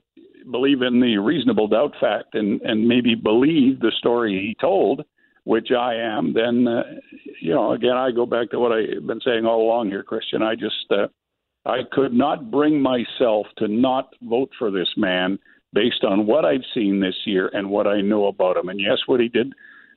believe 0.52 0.82
in 0.82 1.00
the 1.00 1.18
reasonable 1.18 1.68
doubt 1.68 1.94
fact 2.00 2.36
and 2.36 2.62
and 2.62 2.88
maybe 2.88 3.16
believe 3.16 3.80
the 3.80 3.92
story 3.98 4.34
he 4.34 4.56
told, 4.62 5.04
which 5.46 5.70
I 5.72 5.96
am, 5.96 6.34
then 6.34 6.68
uh, 6.68 6.84
you 7.42 7.54
know 7.54 7.72
again 7.72 7.98
I 7.98 8.12
go 8.12 8.28
back 8.28 8.52
to 8.52 8.60
what 8.60 8.72
I've 8.72 9.08
been 9.08 9.22
saying 9.26 9.46
all 9.46 9.62
along 9.62 9.90
here, 9.90 10.04
Christian. 10.04 10.44
I 10.44 10.54
just 10.54 10.86
uh, 10.92 11.08
I 11.66 11.80
could 11.92 12.14
not 12.14 12.52
bring 12.52 12.80
myself 12.80 13.48
to 13.58 13.68
not 13.68 14.14
vote 14.22 14.52
for 14.60 14.70
this 14.70 14.90
man 14.96 15.40
based 15.74 16.04
on 16.04 16.26
what 16.26 16.46
I've 16.46 16.66
seen 16.74 17.00
this 17.00 17.16
year 17.26 17.50
and 17.54 17.70
what 17.70 17.88
I 17.88 18.02
know 18.02 18.28
about 18.28 18.58
him. 18.58 18.70
And 18.70 18.80
yes, 18.80 18.98
what 19.06 19.20
he 19.20 19.28
did 19.28 19.54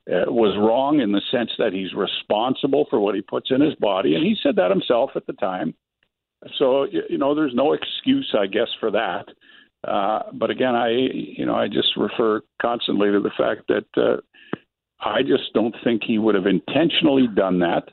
uh, 0.07 0.31
was 0.31 0.57
wrong 0.57 0.99
in 0.99 1.11
the 1.11 1.21
sense 1.31 1.51
that 1.57 1.73
he's 1.73 1.93
responsible 1.93 2.85
for 2.89 2.99
what 2.99 3.15
he 3.15 3.21
puts 3.21 3.51
in 3.51 3.61
his 3.61 3.75
body, 3.75 4.15
and 4.15 4.23
he 4.23 4.35
said 4.43 4.55
that 4.57 4.69
himself 4.69 5.11
at 5.15 5.25
the 5.27 5.33
time. 5.33 5.73
So 6.57 6.85
you 7.09 7.17
know, 7.17 7.33
there's 7.33 7.53
no 7.55 7.73
excuse, 7.73 8.35
I 8.37 8.47
guess, 8.47 8.67
for 8.79 8.91
that. 8.91 9.25
Uh, 9.87 10.23
but 10.33 10.49
again, 10.49 10.75
I 10.75 10.89
you 10.89 11.45
know 11.45 11.55
I 11.55 11.67
just 11.67 11.95
refer 11.95 12.41
constantly 12.61 13.11
to 13.11 13.21
the 13.21 13.31
fact 13.37 13.69
that 13.69 13.85
uh, 13.95 14.17
I 14.99 15.21
just 15.21 15.53
don't 15.53 15.75
think 15.83 16.03
he 16.03 16.17
would 16.17 16.35
have 16.35 16.47
intentionally 16.47 17.27
done 17.33 17.59
that. 17.59 17.89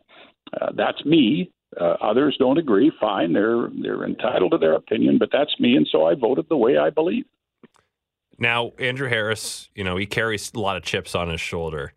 Uh, 0.61 0.73
that's 0.77 1.05
me. 1.05 1.53
Uh, 1.81 1.95
others 2.03 2.37
don't 2.39 2.59
agree. 2.59 2.91
Fine, 3.01 3.33
they're 3.33 3.69
they're 3.81 4.05
entitled 4.05 4.53
to 4.53 4.59
their 4.59 4.75
opinion, 4.75 5.19
but 5.19 5.31
that's 5.33 5.55
me, 5.61 5.77
and 5.77 5.87
so 5.91 6.07
I 6.07 6.15
voted 6.15 6.47
the 6.49 6.57
way 6.57 6.77
I 6.77 6.91
believe. 6.91 7.25
Now, 8.41 8.73
Andrew 8.79 9.09
Harris, 9.09 9.69
you 9.75 9.85
know, 9.85 9.99
he 9.99 10.07
carries 10.07 10.51
a 10.55 10.59
lot 10.59 10.79
of 10.79 10.83
chips 10.83 11.15
on 11.15 11.29
his 11.29 11.41
shoulder. 11.41 11.93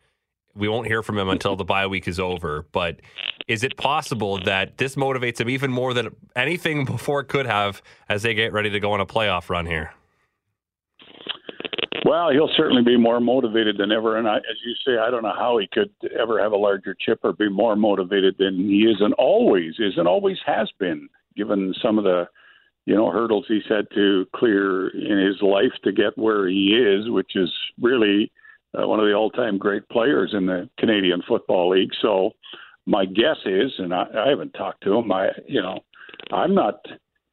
We 0.55 0.67
won't 0.67 0.85
hear 0.85 1.01
from 1.01 1.17
him 1.17 1.29
until 1.29 1.55
the 1.55 1.63
bye 1.63 1.87
week 1.87 2.07
is 2.07 2.19
over, 2.19 2.67
but 2.73 2.99
is 3.47 3.63
it 3.63 3.77
possible 3.77 4.37
that 4.43 4.77
this 4.77 4.95
motivates 4.95 5.39
him 5.39 5.49
even 5.49 5.71
more 5.71 5.93
than 5.93 6.15
anything 6.35 6.85
before 6.85 7.23
could 7.23 7.45
have 7.45 7.81
as 8.09 8.21
they 8.21 8.33
get 8.33 8.51
ready 8.51 8.69
to 8.69 8.79
go 8.79 8.91
on 8.91 8.99
a 8.99 9.05
playoff 9.05 9.49
run 9.49 9.65
here? 9.65 9.93
Well, 12.05 12.31
he'll 12.31 12.51
certainly 12.57 12.83
be 12.83 12.97
more 12.97 13.21
motivated 13.21 13.77
than 13.77 13.93
ever. 13.93 14.17
And 14.17 14.27
I, 14.27 14.35
as 14.35 14.57
you 14.65 14.75
say, 14.85 14.97
I 14.97 15.09
don't 15.09 15.23
know 15.23 15.33
how 15.35 15.57
he 15.57 15.69
could 15.71 15.89
ever 16.19 16.41
have 16.41 16.51
a 16.51 16.57
larger 16.57 16.93
chip 16.99 17.19
or 17.23 17.31
be 17.31 17.49
more 17.49 17.77
motivated 17.77 18.35
than 18.37 18.57
he 18.57 18.81
is 18.81 18.97
and 18.99 19.13
always 19.13 19.75
is 19.79 19.93
and 19.97 20.07
always 20.07 20.37
has 20.45 20.69
been, 20.77 21.07
given 21.37 21.73
some 21.81 21.97
of 21.97 22.03
the, 22.03 22.27
you 22.85 22.95
know, 22.95 23.11
hurdles 23.11 23.45
he's 23.47 23.63
had 23.69 23.87
to 23.93 24.25
clear 24.35 24.89
in 24.89 25.25
his 25.25 25.41
life 25.41 25.71
to 25.83 25.91
get 25.91 26.17
where 26.17 26.47
he 26.47 26.75
is, 26.75 27.09
which 27.09 27.31
is 27.35 27.49
really 27.81 28.31
uh, 28.77 28.87
one 28.87 28.99
of 28.99 29.05
the 29.05 29.13
all-time 29.13 29.57
great 29.57 29.87
players 29.89 30.33
in 30.33 30.45
the 30.45 30.69
Canadian 30.79 31.21
Football 31.27 31.69
League. 31.69 31.91
So, 32.01 32.31
my 32.85 33.05
guess 33.05 33.37
is, 33.45 33.71
and 33.77 33.93
I, 33.93 34.05
I 34.13 34.29
haven't 34.29 34.51
talked 34.53 34.83
to 34.83 34.95
him. 34.95 35.11
I, 35.11 35.29
you 35.47 35.61
know, 35.61 35.79
I'm 36.31 36.53
not 36.53 36.85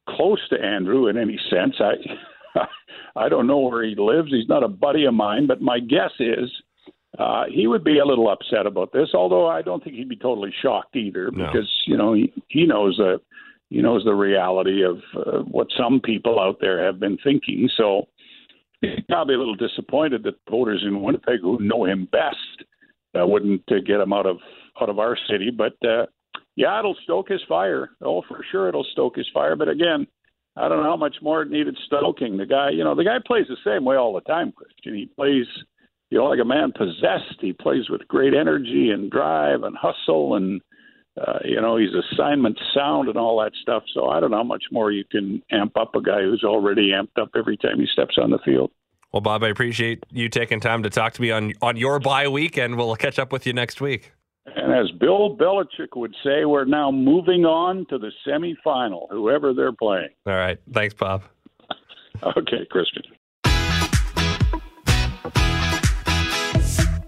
close 0.07 0.39
to 0.49 0.63
Andrew 0.63 1.07
in 1.07 1.17
any 1.17 1.37
sense. 1.49 1.75
I, 1.79 2.59
I 3.15 3.27
don't 3.27 3.47
know 3.47 3.59
where 3.59 3.83
he 3.83 3.95
lives. 3.97 4.29
He's 4.31 4.47
not 4.47 4.63
a 4.63 4.69
buddy 4.69 5.05
of 5.05 5.13
mine, 5.13 5.47
but 5.47 5.61
my 5.61 5.79
guess 5.79 6.11
is 6.19 6.49
uh, 7.19 7.43
he 7.53 7.67
would 7.67 7.83
be 7.83 7.99
a 7.99 8.05
little 8.05 8.29
upset 8.29 8.65
about 8.65 8.93
this. 8.93 9.09
Although 9.13 9.47
I 9.47 9.61
don't 9.61 9.83
think 9.83 9.97
he'd 9.97 10.07
be 10.07 10.15
totally 10.15 10.53
shocked 10.61 10.95
either, 10.95 11.29
no. 11.31 11.45
because 11.45 11.69
you 11.85 11.97
know 11.97 12.13
he, 12.13 12.31
he 12.47 12.65
knows 12.65 12.99
the 13.71 13.75
he 13.77 13.81
knows 13.81 14.03
the 14.03 14.13
reality 14.13 14.83
of 14.83 14.97
uh, 15.15 15.39
what 15.39 15.67
some 15.77 15.99
people 15.99 16.39
out 16.39 16.57
there 16.61 16.83
have 16.85 16.99
been 16.99 17.17
thinking. 17.23 17.69
So 17.77 18.07
he's 18.81 18.99
probably 19.09 19.35
a 19.35 19.39
little 19.39 19.55
disappointed 19.55 20.23
that 20.23 20.35
voters 20.49 20.83
in 20.85 21.01
Winnipeg 21.01 21.39
who 21.41 21.57
know 21.59 21.85
him 21.85 22.07
best 22.11 22.37
I 23.15 23.23
wouldn't 23.23 23.63
uh, 23.71 23.75
get 23.85 23.99
him 23.99 24.13
out 24.13 24.25
of 24.25 24.37
out 24.81 24.89
of 24.89 24.99
our 24.99 25.17
city. 25.29 25.51
But 25.51 25.73
uh, 25.87 26.05
yeah, 26.55 26.77
it'll 26.79 26.97
stoke 27.03 27.29
his 27.29 27.41
fire. 27.47 27.91
Oh, 28.01 28.23
for 28.27 28.43
sure, 28.51 28.69
it'll 28.69 28.87
stoke 28.91 29.15
his 29.15 29.29
fire. 29.33 29.55
But 29.55 29.69
again, 29.69 30.07
I 30.55 30.67
don't 30.67 30.83
know 30.83 30.89
how 30.89 30.97
much 30.97 31.17
more 31.21 31.41
it 31.41 31.49
needed 31.49 31.77
stoking. 31.85 32.37
The 32.37 32.45
guy, 32.45 32.69
you 32.71 32.83
know, 32.83 32.95
the 32.95 33.03
guy 33.03 33.17
plays 33.25 33.45
the 33.47 33.57
same 33.65 33.85
way 33.85 33.95
all 33.95 34.13
the 34.13 34.21
time, 34.21 34.51
Christian. 34.51 34.95
He 34.95 35.05
plays, 35.05 35.45
you 36.09 36.17
know, 36.17 36.25
like 36.25 36.39
a 36.39 36.45
man 36.45 36.71
possessed. 36.71 37.39
He 37.39 37.53
plays 37.53 37.89
with 37.89 38.07
great 38.07 38.33
energy 38.33 38.91
and 38.91 39.11
drive 39.11 39.63
and 39.63 39.75
hustle, 39.77 40.35
and 40.35 40.61
uh, 41.19 41.39
you 41.43 41.59
know, 41.59 41.77
he's 41.77 41.89
assignment 42.13 42.57
sound 42.73 43.09
and 43.09 43.17
all 43.17 43.41
that 43.41 43.51
stuff. 43.61 43.83
So 43.93 44.09
I 44.09 44.19
don't 44.19 44.31
know 44.31 44.37
how 44.37 44.43
much 44.43 44.63
more 44.71 44.91
you 44.91 45.03
can 45.03 45.41
amp 45.51 45.77
up 45.77 45.95
a 45.95 46.01
guy 46.01 46.21
who's 46.21 46.43
already 46.43 46.91
amped 46.91 47.21
up 47.21 47.29
every 47.35 47.57
time 47.57 47.79
he 47.79 47.87
steps 47.91 48.17
on 48.17 48.31
the 48.31 48.39
field. 48.45 48.71
Well, 49.11 49.21
Bob, 49.21 49.43
I 49.43 49.49
appreciate 49.49 50.05
you 50.09 50.29
taking 50.29 50.61
time 50.61 50.83
to 50.83 50.89
talk 50.89 51.13
to 51.13 51.21
me 51.21 51.31
on 51.31 51.53
on 51.61 51.75
your 51.75 51.99
bye 51.99 52.29
week, 52.29 52.57
and 52.57 52.77
we'll 52.77 52.95
catch 52.95 53.19
up 53.19 53.33
with 53.33 53.45
you 53.45 53.51
next 53.51 53.81
week. 53.81 54.13
And 54.45 54.73
as 54.73 54.89
Bill 54.91 55.35
Belichick 55.35 55.95
would 55.95 56.15
say, 56.23 56.45
we're 56.45 56.65
now 56.65 56.91
moving 56.91 57.45
on 57.45 57.85
to 57.89 57.97
the 57.97 58.11
semifinal, 58.25 59.07
whoever 59.09 59.53
they're 59.53 59.73
playing. 59.73 60.09
All 60.25 60.33
right. 60.33 60.57
Thanks, 60.71 60.93
Bob. 60.93 61.23
okay, 62.23 62.65
Christian. 62.71 63.03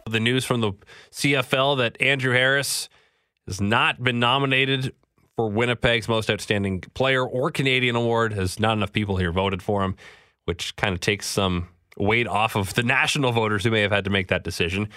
The 0.06 0.20
news 0.20 0.46
from 0.46 0.62
the 0.62 0.74
CFL 1.12 1.78
that 1.78 2.00
Andrew 2.00 2.34
Harris 2.34 2.88
has 3.48 3.60
not 3.60 4.04
been 4.04 4.20
nominated 4.20 4.94
for 5.36 5.50
Winnipeg's 5.50 6.08
Most 6.08 6.30
Outstanding 6.30 6.82
Player 6.94 7.26
or 7.26 7.52
Canadian 7.52 7.96
Award, 7.96 8.34
as 8.34 8.60
not 8.60 8.78
enough 8.78 8.94
people 8.94 9.18
here 9.18 9.32
voted 9.32 9.62
for 9.62 9.84
him, 9.84 9.96
which 10.46 10.76
kind 10.76 10.94
of 10.94 11.00
takes 11.00 11.26
some 11.26 11.68
weight 11.98 12.28
off 12.28 12.56
of 12.56 12.74
the 12.74 12.84
national 12.84 13.32
voters 13.32 13.64
who 13.64 13.72
may 13.72 13.82
have 13.82 13.92
had 13.92 14.04
to 14.04 14.10
make 14.10 14.28
that 14.28 14.44
decision. 14.44 14.90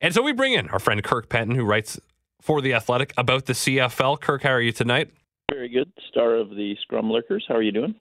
And 0.00 0.14
so 0.14 0.22
we 0.22 0.32
bring 0.32 0.52
in 0.52 0.68
our 0.68 0.78
friend 0.78 1.02
Kirk 1.02 1.28
Penton, 1.28 1.56
who 1.56 1.64
writes 1.64 2.00
for 2.40 2.60
The 2.60 2.74
Athletic 2.74 3.12
about 3.16 3.46
the 3.46 3.52
CFL. 3.52 4.20
Kirk, 4.20 4.42
how 4.42 4.50
are 4.50 4.60
you 4.60 4.72
tonight? 4.72 5.10
Very 5.50 5.68
good. 5.68 5.92
Star 6.08 6.36
of 6.36 6.50
the 6.50 6.76
Scrum 6.82 7.10
Lickers. 7.10 7.44
How 7.48 7.56
are 7.56 7.62
you 7.62 7.72
doing? 7.72 7.94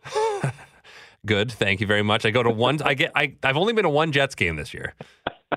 good. 1.26 1.52
Thank 1.52 1.82
you 1.82 1.88
very 1.88 2.04
much. 2.04 2.26
I 2.26 2.32
go 2.32 2.44
to 2.44 2.50
one, 2.50 2.82
I 2.84 2.94
get, 2.94 3.12
I, 3.16 3.34
I've 3.44 3.58
only 3.58 3.74
been 3.74 3.84
to 3.84 3.90
one 3.90 4.12
Jets 4.12 4.36
game 4.36 4.56
this 4.56 4.74
year. 4.74 4.94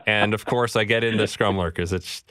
And 0.07 0.33
of 0.33 0.47
course, 0.47 0.75
I 0.75 0.85
get 0.85 1.05
into 1.05 1.27
Scrum 1.27 1.59
Lurkers. 1.59 1.93
It's, 1.93 2.25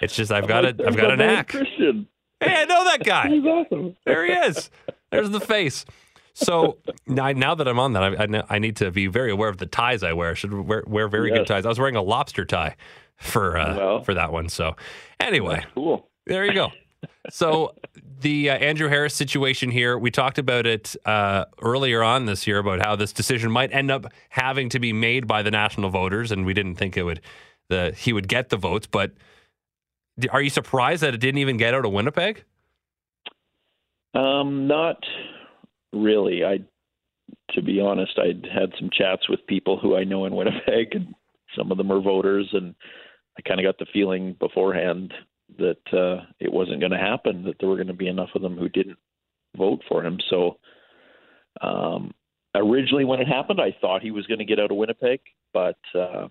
it's 0.00 0.14
just, 0.14 0.32
I've 0.32 0.46
got 0.48 0.64
a, 0.64 0.68
I've 0.86 0.96
got 0.96 1.12
a 1.12 1.16
knack. 1.16 1.48
Christian. 1.48 2.08
Hey, 2.40 2.62
I 2.62 2.64
know 2.64 2.84
that 2.84 3.02
guy. 3.04 3.28
He's 3.28 3.44
awesome. 3.44 3.96
There 4.04 4.24
he 4.24 4.32
is. 4.32 4.70
There's 5.10 5.30
the 5.30 5.40
face. 5.40 5.84
So 6.34 6.78
now, 7.06 7.30
now 7.32 7.54
that 7.54 7.66
I'm 7.66 7.78
on 7.78 7.92
that, 7.94 8.02
I, 8.02 8.24
I, 8.24 8.56
I, 8.56 8.58
need 8.58 8.76
to 8.76 8.90
be 8.90 9.06
very 9.06 9.30
aware 9.30 9.48
of 9.48 9.58
the 9.58 9.66
ties 9.66 10.02
I 10.02 10.12
wear. 10.12 10.30
I 10.30 10.34
should 10.34 10.52
wear, 10.52 10.82
wear 10.86 11.08
very 11.08 11.30
yes. 11.30 11.38
good 11.38 11.46
ties. 11.46 11.66
I 11.66 11.68
was 11.68 11.78
wearing 11.78 11.96
a 11.96 12.02
lobster 12.02 12.44
tie 12.44 12.76
for 13.16 13.56
uh, 13.56 13.76
well, 13.76 14.02
for 14.02 14.14
that 14.14 14.32
one. 14.32 14.48
So 14.48 14.76
anyway, 15.20 15.64
cool. 15.74 16.08
There 16.26 16.44
you 16.44 16.52
go. 16.52 16.72
So 17.30 17.74
the 18.20 18.50
uh, 18.50 18.56
Andrew 18.56 18.88
Harris 18.88 19.14
situation 19.14 19.70
here, 19.70 19.96
we 19.98 20.10
talked 20.10 20.38
about 20.38 20.66
it 20.66 20.96
uh, 21.04 21.44
earlier 21.62 22.02
on 22.02 22.26
this 22.26 22.46
year 22.46 22.58
about 22.58 22.80
how 22.80 22.96
this 22.96 23.12
decision 23.12 23.50
might 23.50 23.72
end 23.72 23.90
up 23.90 24.06
having 24.30 24.68
to 24.70 24.78
be 24.78 24.92
made 24.92 25.26
by 25.26 25.42
the 25.42 25.50
national 25.50 25.90
voters, 25.90 26.32
and 26.32 26.44
we 26.44 26.54
didn't 26.54 26.74
think 26.74 26.96
it 26.96 27.04
would 27.04 27.20
the 27.68 27.94
he 27.96 28.12
would 28.12 28.28
get 28.28 28.48
the 28.48 28.56
votes. 28.56 28.86
But 28.86 29.12
are 30.30 30.42
you 30.42 30.50
surprised 30.50 31.02
that 31.02 31.14
it 31.14 31.18
didn't 31.18 31.38
even 31.38 31.56
get 31.56 31.74
out 31.74 31.84
of 31.84 31.92
Winnipeg? 31.92 32.44
Um, 34.14 34.66
not 34.66 35.02
really. 35.92 36.44
I, 36.44 36.58
to 37.50 37.62
be 37.62 37.80
honest, 37.80 38.18
I'd 38.18 38.46
had 38.52 38.72
some 38.78 38.90
chats 38.92 39.28
with 39.28 39.46
people 39.46 39.78
who 39.78 39.96
I 39.96 40.04
know 40.04 40.24
in 40.26 40.36
Winnipeg, 40.36 40.94
and 40.94 41.14
some 41.56 41.70
of 41.72 41.78
them 41.78 41.90
are 41.90 42.00
voters, 42.00 42.48
and 42.52 42.74
I 43.38 43.42
kind 43.42 43.60
of 43.60 43.64
got 43.64 43.78
the 43.78 43.90
feeling 43.92 44.36
beforehand 44.38 45.12
that 45.58 45.92
uh, 45.92 46.24
it 46.40 46.52
wasn't 46.52 46.80
going 46.80 46.92
to 46.92 46.98
happen, 46.98 47.44
that 47.44 47.56
there 47.58 47.68
were 47.68 47.76
going 47.76 47.88
to 47.88 47.92
be 47.92 48.08
enough 48.08 48.30
of 48.34 48.42
them 48.42 48.56
who 48.56 48.68
didn't 48.68 48.98
vote 49.56 49.80
for 49.88 50.04
him. 50.04 50.18
So, 50.30 50.58
um, 51.60 52.12
originally 52.54 53.04
when 53.04 53.20
it 53.20 53.28
happened, 53.28 53.60
I 53.60 53.76
thought 53.80 54.02
he 54.02 54.10
was 54.10 54.26
going 54.26 54.38
to 54.38 54.44
get 54.44 54.58
out 54.60 54.70
of 54.70 54.76
Winnipeg, 54.76 55.20
but 55.52 55.78
uh, 55.94 56.28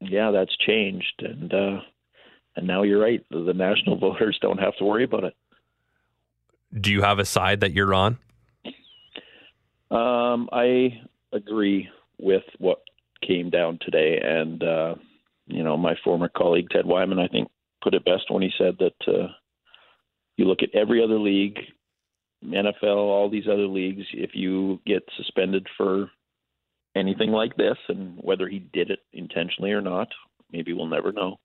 yeah, 0.00 0.30
that's 0.30 0.56
changed, 0.66 1.14
and 1.20 1.52
uh, 1.52 1.80
and 2.56 2.66
now 2.66 2.82
you're 2.82 3.00
right. 3.00 3.24
The 3.30 3.52
national 3.54 3.98
voters 4.00 4.38
don't 4.40 4.58
have 4.58 4.76
to 4.78 4.84
worry 4.84 5.04
about 5.04 5.24
it. 5.24 5.34
Do 6.78 6.90
you 6.90 7.02
have 7.02 7.18
a 7.18 7.24
side 7.24 7.60
that 7.60 7.72
you're 7.72 7.94
on? 7.94 8.18
Um, 9.90 10.48
I 10.52 11.00
agree 11.32 11.88
with 12.18 12.42
what 12.58 12.78
came 13.26 13.50
down 13.50 13.78
today, 13.80 14.20
and 14.22 14.62
uh, 14.62 14.94
you 15.46 15.62
know, 15.62 15.76
my 15.76 15.94
former 16.02 16.28
colleague 16.28 16.68
Ted 16.70 16.86
Wyman, 16.86 17.18
I 17.18 17.28
think, 17.28 17.48
put 17.82 17.94
it 17.94 18.04
best 18.04 18.30
when 18.30 18.42
he 18.42 18.50
said 18.58 18.76
that 18.78 19.08
uh, 19.08 19.28
you 20.36 20.44
look 20.44 20.62
at 20.62 20.74
every 20.74 21.02
other 21.02 21.18
league, 21.18 21.58
NFL, 22.44 22.96
all 22.96 23.30
these 23.30 23.46
other 23.46 23.66
leagues. 23.66 24.04
If 24.12 24.30
you 24.34 24.80
get 24.84 25.08
suspended 25.16 25.66
for 25.76 26.10
anything 26.96 27.30
like 27.30 27.56
this, 27.56 27.76
and 27.88 28.18
whether 28.20 28.48
he 28.48 28.58
did 28.58 28.90
it 28.90 29.00
intentionally 29.12 29.70
or 29.70 29.80
not, 29.80 30.08
maybe 30.50 30.72
we'll 30.72 30.86
never 30.86 31.12
know. 31.12 31.38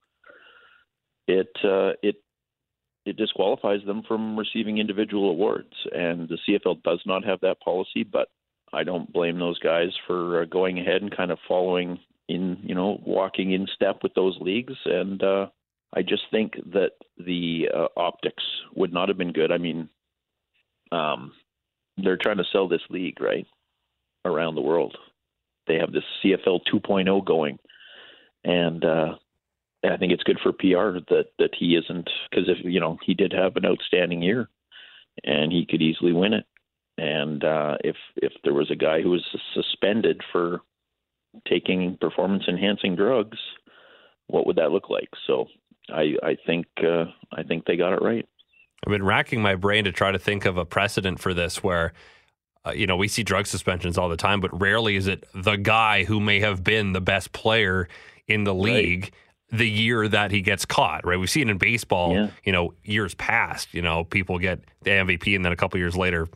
It 1.32 1.56
uh, 1.64 1.94
it 2.04 2.16
it 3.06 3.18
disqualifies 3.18 3.84
them 3.86 4.04
from 4.08 4.38
receiving 4.38 4.78
individual 4.78 5.30
awards, 5.30 5.74
and 5.92 6.30
the 6.30 6.38
CFL 6.48 6.84
does 6.84 7.02
not 7.06 7.24
have 7.24 7.40
that 7.42 7.62
policy. 7.62 8.04
But 8.04 8.28
I 8.74 8.84
don't 8.84 9.12
blame 9.12 9.40
those 9.40 9.60
guys 9.60 9.90
for 10.08 10.42
uh, 10.42 10.46
going 10.46 10.80
ahead 10.80 11.02
and 11.02 11.16
kind 11.16 11.32
of 11.32 11.40
following 11.48 12.00
in, 12.28 12.58
you 12.64 12.76
know, 12.76 13.02
walking 13.06 13.52
in 13.52 13.68
step 13.74 14.00
with 14.04 14.14
those 14.14 14.38
leagues. 14.40 14.76
And 14.86 15.22
uh, 15.24 15.48
I 15.94 16.02
just 16.02 16.24
think 16.32 16.54
that 16.74 16.92
the 17.18 17.70
uh, 17.74 17.88
optics 17.98 18.44
would 18.76 18.94
not 18.94 19.10
have 19.10 19.18
been 19.18 19.34
good. 19.34 19.52
I 19.52 19.58
mean, 19.58 19.90
um, 20.92 21.34
they're 21.98 22.20
trying 22.22 22.38
to 22.38 22.46
sell 22.52 22.68
this 22.68 22.82
league 22.90 23.20
right 23.20 23.48
around 24.26 24.56
the 24.56 24.62
world. 24.62 24.98
They 25.68 25.76
have 25.76 25.92
this 25.92 26.04
CFL 26.24 26.62
2.0 26.74 27.26
going, 27.26 27.60
and 28.44 28.84
uh, 28.84 29.16
I 29.84 29.98
think 29.98 30.12
it's 30.12 30.24
good 30.24 30.40
for 30.42 30.52
PR 30.52 31.00
that 31.10 31.28
that 31.40 31.56
he 31.58 31.76
isn't 31.76 32.10
because 32.30 32.48
if 32.48 32.58
you 32.64 32.80
know 32.80 32.98
he 33.04 33.14
did 33.14 33.34
have 33.34 33.56
an 33.56 33.66
outstanding 33.66 34.22
year, 34.22 34.48
and 35.24 35.52
he 35.52 35.66
could 35.66 35.82
easily 35.82 36.14
win 36.14 36.34
it. 36.34 36.46
And 36.98 37.44
uh, 37.44 37.78
if 37.84 37.96
if 38.18 38.34
there 38.44 38.54
was 38.54 38.70
a 38.70 38.76
guy 38.76 39.02
who 39.02 39.12
was 39.12 39.26
suspended 39.54 40.22
for 40.32 40.62
taking 41.48 41.98
performance 42.00 42.44
enhancing 42.48 42.96
drugs, 42.96 43.38
what 44.28 44.46
would 44.46 44.58
that 44.58 44.72
look 44.72 44.90
like? 44.90 45.10
So 45.26 45.48
I 45.90 46.14
I 46.22 46.38
think 46.46 46.68
uh, 46.84 47.06
I 47.32 47.44
think 47.44 47.66
they 47.66 47.78
got 47.78 47.94
it 47.94 48.02
right. 48.02 48.28
I've 48.86 48.92
been 48.92 49.06
racking 49.06 49.42
my 49.42 49.56
brain 49.56 49.84
to 49.86 49.92
try 49.92 50.12
to 50.12 50.20
think 50.20 50.46
of 50.46 50.58
a 50.58 50.66
precedent 50.66 51.20
for 51.20 51.34
this 51.34 51.64
where. 51.64 51.94
Uh, 52.64 52.74
you 52.74 52.86
know, 52.86 52.96
we 52.96 53.08
see 53.08 53.24
drug 53.24 53.48
suspensions 53.48 53.98
all 53.98 54.08
the 54.08 54.16
time, 54.16 54.40
but 54.40 54.62
rarely 54.62 54.96
is 54.96 55.08
it 55.08 55.26
the 55.34 55.56
guy 55.56 56.04
who 56.04 56.20
may 56.20 56.40
have 56.42 56.64
been 56.64 56.94
the 56.94 57.02
best 57.02 57.32
player 57.32 57.88
in 58.28 58.44
the 58.44 58.54
league 58.54 59.06
right. 59.06 59.14
The 59.52 59.70
year 59.70 60.08
that 60.08 60.32
he 60.32 60.42
gets 60.42 60.66
caught, 60.66 61.06
right? 61.06 61.20
We've 61.20 61.30
seen 61.30 61.50
in 61.50 61.58
baseball, 61.58 62.14
yeah. 62.14 62.30
you 62.44 62.52
know, 62.52 62.74
years 62.84 63.14
past, 63.16 63.74
you 63.74 63.82
know, 63.82 64.04
people 64.04 64.40
get 64.40 64.62
the 64.84 64.92
MVP 64.92 65.36
and 65.36 65.44
then 65.44 65.52
a 65.52 65.56
couple 65.56 65.80
years 65.80 65.96
later, 65.96 66.28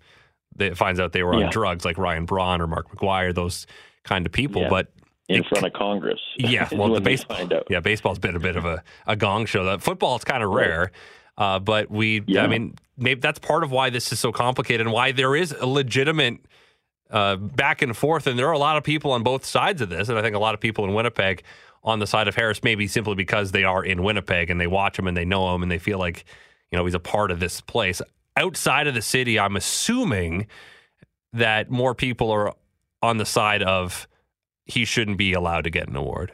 it 0.59 0.77
finds 0.77 0.99
out 0.99 1.13
they 1.13 1.23
were 1.23 1.37
yeah. 1.37 1.45
on 1.45 1.51
drugs, 1.51 1.85
like 1.85 1.97
Ryan 1.97 2.25
Braun 2.25 2.61
or 2.61 2.67
Mark 2.67 2.89
McGwire, 2.91 3.33
those 3.33 3.67
kind 4.03 4.25
of 4.25 4.31
people. 4.31 4.63
Yeah. 4.63 4.69
But 4.69 4.91
in 5.27 5.41
it, 5.41 5.47
front 5.47 5.65
of 5.65 5.73
Congress. 5.73 6.19
Yeah, 6.37 6.67
well, 6.73 6.93
the 6.93 7.01
baseball. 7.01 7.49
Yeah, 7.69 7.79
baseball's 7.79 8.19
been 8.19 8.35
a 8.35 8.39
bit 8.39 8.55
of 8.55 8.65
a, 8.65 8.83
a 9.07 9.15
gong 9.15 9.45
show. 9.45 9.65
That 9.65 9.81
football 9.81 10.15
is 10.15 10.23
kind 10.23 10.43
of 10.43 10.51
rare, 10.51 10.91
right. 11.37 11.55
uh, 11.55 11.59
but 11.59 11.89
we. 11.89 12.21
Yeah. 12.27 12.43
I 12.43 12.47
mean, 12.47 12.75
maybe 12.97 13.21
that's 13.21 13.39
part 13.39 13.63
of 13.63 13.71
why 13.71 13.89
this 13.89 14.11
is 14.11 14.19
so 14.19 14.31
complicated 14.31 14.85
and 14.85 14.93
why 14.93 15.11
there 15.11 15.35
is 15.35 15.51
a 15.51 15.65
legitimate 15.65 16.39
uh, 17.09 17.37
back 17.37 17.81
and 17.81 17.95
forth. 17.97 18.27
And 18.27 18.37
there 18.37 18.47
are 18.47 18.53
a 18.53 18.59
lot 18.59 18.77
of 18.77 18.83
people 18.83 19.11
on 19.11 19.23
both 19.23 19.45
sides 19.45 19.81
of 19.81 19.89
this, 19.89 20.09
and 20.09 20.17
I 20.17 20.21
think 20.21 20.35
a 20.35 20.39
lot 20.39 20.53
of 20.53 20.61
people 20.61 20.85
in 20.85 20.93
Winnipeg 20.93 21.43
on 21.85 21.99
the 21.99 22.07
side 22.07 22.27
of 22.27 22.35
Harris, 22.35 22.63
maybe 22.63 22.87
simply 22.87 23.15
because 23.15 23.51
they 23.51 23.63
are 23.63 23.83
in 23.83 24.03
Winnipeg 24.03 24.49
and 24.49 24.59
they 24.59 24.67
watch 24.67 24.99
him 24.99 25.07
and 25.07 25.15
they 25.15 25.23
know 25.23 25.53
him 25.53 25.63
and 25.63 25.71
they 25.71 25.77
feel 25.77 25.99
like 25.99 26.25
you 26.71 26.77
know 26.77 26.85
he's 26.85 26.95
a 26.95 26.99
part 26.99 27.31
of 27.31 27.39
this 27.39 27.61
place. 27.61 28.01
Outside 28.35 28.87
of 28.87 28.95
the 28.95 29.01
city, 29.01 29.39
I'm 29.39 29.55
assuming 29.55 30.47
that 31.31 31.69
more 31.69 31.95
people 31.95 32.31
are 32.31 32.53
on 33.01 33.17
the 33.17 33.25
side 33.25 33.61
of 33.61 34.07
he 34.65 34.83
shouldn't 34.83 35.17
be 35.17 35.33
allowed 35.33 35.63
to 35.65 35.69
get 35.69 35.87
an 35.87 35.95
award. 35.95 36.33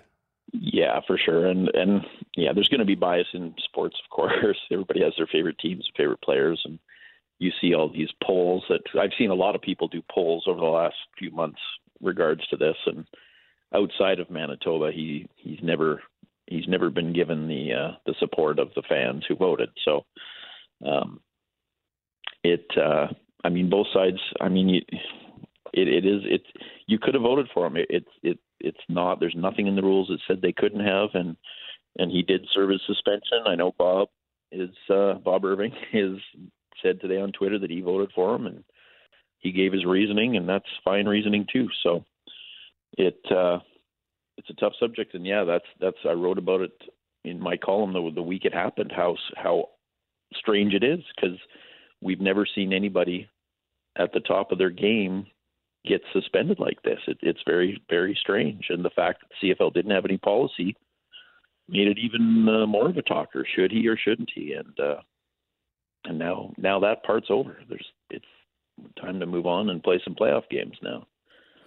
Yeah, 0.53 0.99
for 1.05 1.17
sure. 1.17 1.47
And 1.47 1.69
and 1.73 2.01
yeah, 2.35 2.53
there's 2.53 2.69
going 2.69 2.79
to 2.79 2.85
be 2.85 2.95
bias 2.95 3.27
in 3.33 3.53
sports, 3.65 3.97
of 4.03 4.09
course. 4.09 4.57
Everybody 4.71 5.03
has 5.03 5.13
their 5.17 5.27
favorite 5.27 5.59
teams, 5.59 5.87
favorite 5.97 6.21
players, 6.21 6.61
and 6.65 6.79
you 7.39 7.51
see 7.59 7.73
all 7.73 7.89
these 7.89 8.11
polls 8.23 8.63
that 8.69 8.81
I've 8.99 9.11
seen 9.17 9.31
a 9.31 9.35
lot 9.35 9.55
of 9.55 9.61
people 9.61 9.87
do 9.87 10.01
polls 10.09 10.45
over 10.47 10.59
the 10.59 10.65
last 10.65 10.95
few 11.17 11.31
months 11.31 11.59
regards 11.99 12.45
to 12.47 12.57
this. 12.57 12.75
And 12.85 13.05
outside 13.73 14.19
of 14.19 14.29
Manitoba, 14.29 14.91
he 14.93 15.27
he's 15.35 15.59
never 15.61 16.01
he's 16.47 16.67
never 16.67 16.89
been 16.89 17.13
given 17.13 17.47
the 17.47 17.73
uh, 17.73 17.91
the 18.05 18.15
support 18.19 18.59
of 18.59 18.69
the 18.75 18.83
fans 18.87 19.23
who 19.27 19.35
voted. 19.35 19.69
So 19.85 20.05
um, 20.85 21.21
it 22.43 22.65
uh, 22.77 23.07
I 23.43 23.49
mean 23.49 23.69
both 23.69 23.87
sides. 23.93 24.19
I 24.39 24.49
mean 24.49 24.81
it, 25.73 25.87
it 25.87 26.05
is 26.05 26.21
it's 26.25 26.47
you 26.87 26.99
could 26.99 27.13
have 27.13 27.23
voted 27.23 27.47
for 27.53 27.65
him. 27.65 27.77
It's 27.77 27.87
it, 27.89 28.05
it 28.23 28.39
it's 28.59 28.83
not. 28.89 29.19
There's 29.19 29.35
nothing 29.35 29.67
in 29.67 29.75
the 29.75 29.81
rules 29.81 30.07
that 30.09 30.19
said 30.27 30.41
they 30.41 30.53
couldn't 30.53 30.85
have, 30.85 31.09
and 31.13 31.35
and 31.97 32.11
he 32.11 32.21
did 32.21 32.47
serve 32.53 32.69
his 32.69 32.81
suspension. 32.85 33.43
I 33.47 33.55
know 33.55 33.73
Bob 33.77 34.09
is 34.51 34.69
uh, 34.89 35.15
Bob 35.15 35.45
Irving 35.45 35.73
is 35.93 36.17
said 36.83 36.99
today 36.99 37.21
on 37.21 37.31
Twitter 37.31 37.59
that 37.59 37.71
he 37.71 37.81
voted 37.81 38.11
for 38.13 38.35
him, 38.35 38.45
and 38.45 38.63
he 39.39 39.51
gave 39.51 39.73
his 39.73 39.85
reasoning, 39.85 40.37
and 40.37 40.47
that's 40.47 40.65
fine 40.83 41.05
reasoning 41.05 41.45
too. 41.51 41.67
So 41.83 42.05
it 42.97 43.19
uh, 43.31 43.59
it's 44.37 44.49
a 44.49 44.53
tough 44.53 44.73
subject, 44.79 45.13
and 45.13 45.25
yeah, 45.25 45.43
that's 45.43 45.65
that's 45.79 45.97
I 46.07 46.13
wrote 46.13 46.37
about 46.37 46.61
it 46.61 46.73
in 47.23 47.39
my 47.39 47.57
column 47.57 47.93
the, 47.93 48.11
the 48.13 48.21
week 48.21 48.45
it 48.45 48.53
happened. 48.53 48.91
How 48.95 49.15
how 49.35 49.69
strange 50.33 50.73
it 50.73 50.83
is 50.83 50.99
because 51.15 51.37
we've 52.01 52.21
never 52.21 52.45
seen 52.45 52.73
anybody 52.73 53.29
at 53.97 54.13
the 54.13 54.19
top 54.21 54.51
of 54.51 54.57
their 54.57 54.69
game 54.69 55.27
get 55.85 56.01
suspended 56.13 56.59
like 56.59 56.81
this. 56.83 56.99
It, 57.07 57.17
it's 57.21 57.41
very 57.45 57.81
very 57.89 58.17
strange, 58.19 58.65
and 58.69 58.83
the 58.83 58.89
fact 58.89 59.21
that 59.21 59.57
CFL 59.57 59.73
didn't 59.73 59.91
have 59.91 60.05
any 60.05 60.17
policy 60.17 60.75
made 61.69 61.87
it 61.87 61.97
even 61.99 62.47
uh, 62.49 62.65
more 62.65 62.89
of 62.89 62.97
a 62.97 63.01
talker. 63.01 63.45
Should 63.55 63.71
he 63.71 63.87
or 63.87 63.97
shouldn't 63.97 64.31
he? 64.33 64.53
And 64.53 64.79
uh, 64.79 65.01
and 66.05 66.17
now 66.17 66.53
now 66.57 66.79
that 66.79 67.03
part's 67.03 67.27
over. 67.29 67.57
There's 67.69 67.87
it's 68.09 68.25
time 68.99 69.19
to 69.19 69.25
move 69.25 69.45
on 69.45 69.69
and 69.69 69.83
play 69.83 70.01
some 70.03 70.15
playoff 70.15 70.49
games 70.49 70.77
now. 70.81 71.05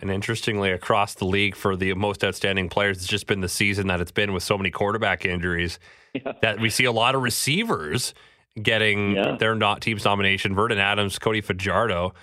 And 0.01 0.11
interestingly, 0.11 0.71
across 0.71 1.15
the 1.15 1.25
league 1.25 1.57
for 1.57 1.77
the 1.77 1.95
most 1.95 2.25
outstanding 2.25 2.69
players, 2.69 2.99
it's 2.99 3.07
just 3.07 3.27
been 3.27 3.41
the 3.41 3.49
season 3.49 3.87
that 3.87 4.01
it's 4.01 4.11
been 4.11 4.33
with 4.33 4.43
so 4.43 4.59
many 4.59 4.71
quarterback 4.71 5.25
injuries 5.25 5.79
yeah. 6.15 6.33
that 6.43 6.61
we 6.61 6.71
see 6.71 6.85
a 6.85 6.93
lot 6.93 7.15
of 7.15 7.23
receivers 7.23 8.15
getting 8.61 9.17
yeah. 9.17 9.37
their 9.37 9.55
not 9.55 9.81
team's 9.81 10.05
nomination. 10.05 10.55
Vernon 10.55 10.79
Adams, 10.79 11.19
Cody 11.19 11.41
Fajardo 11.41 12.15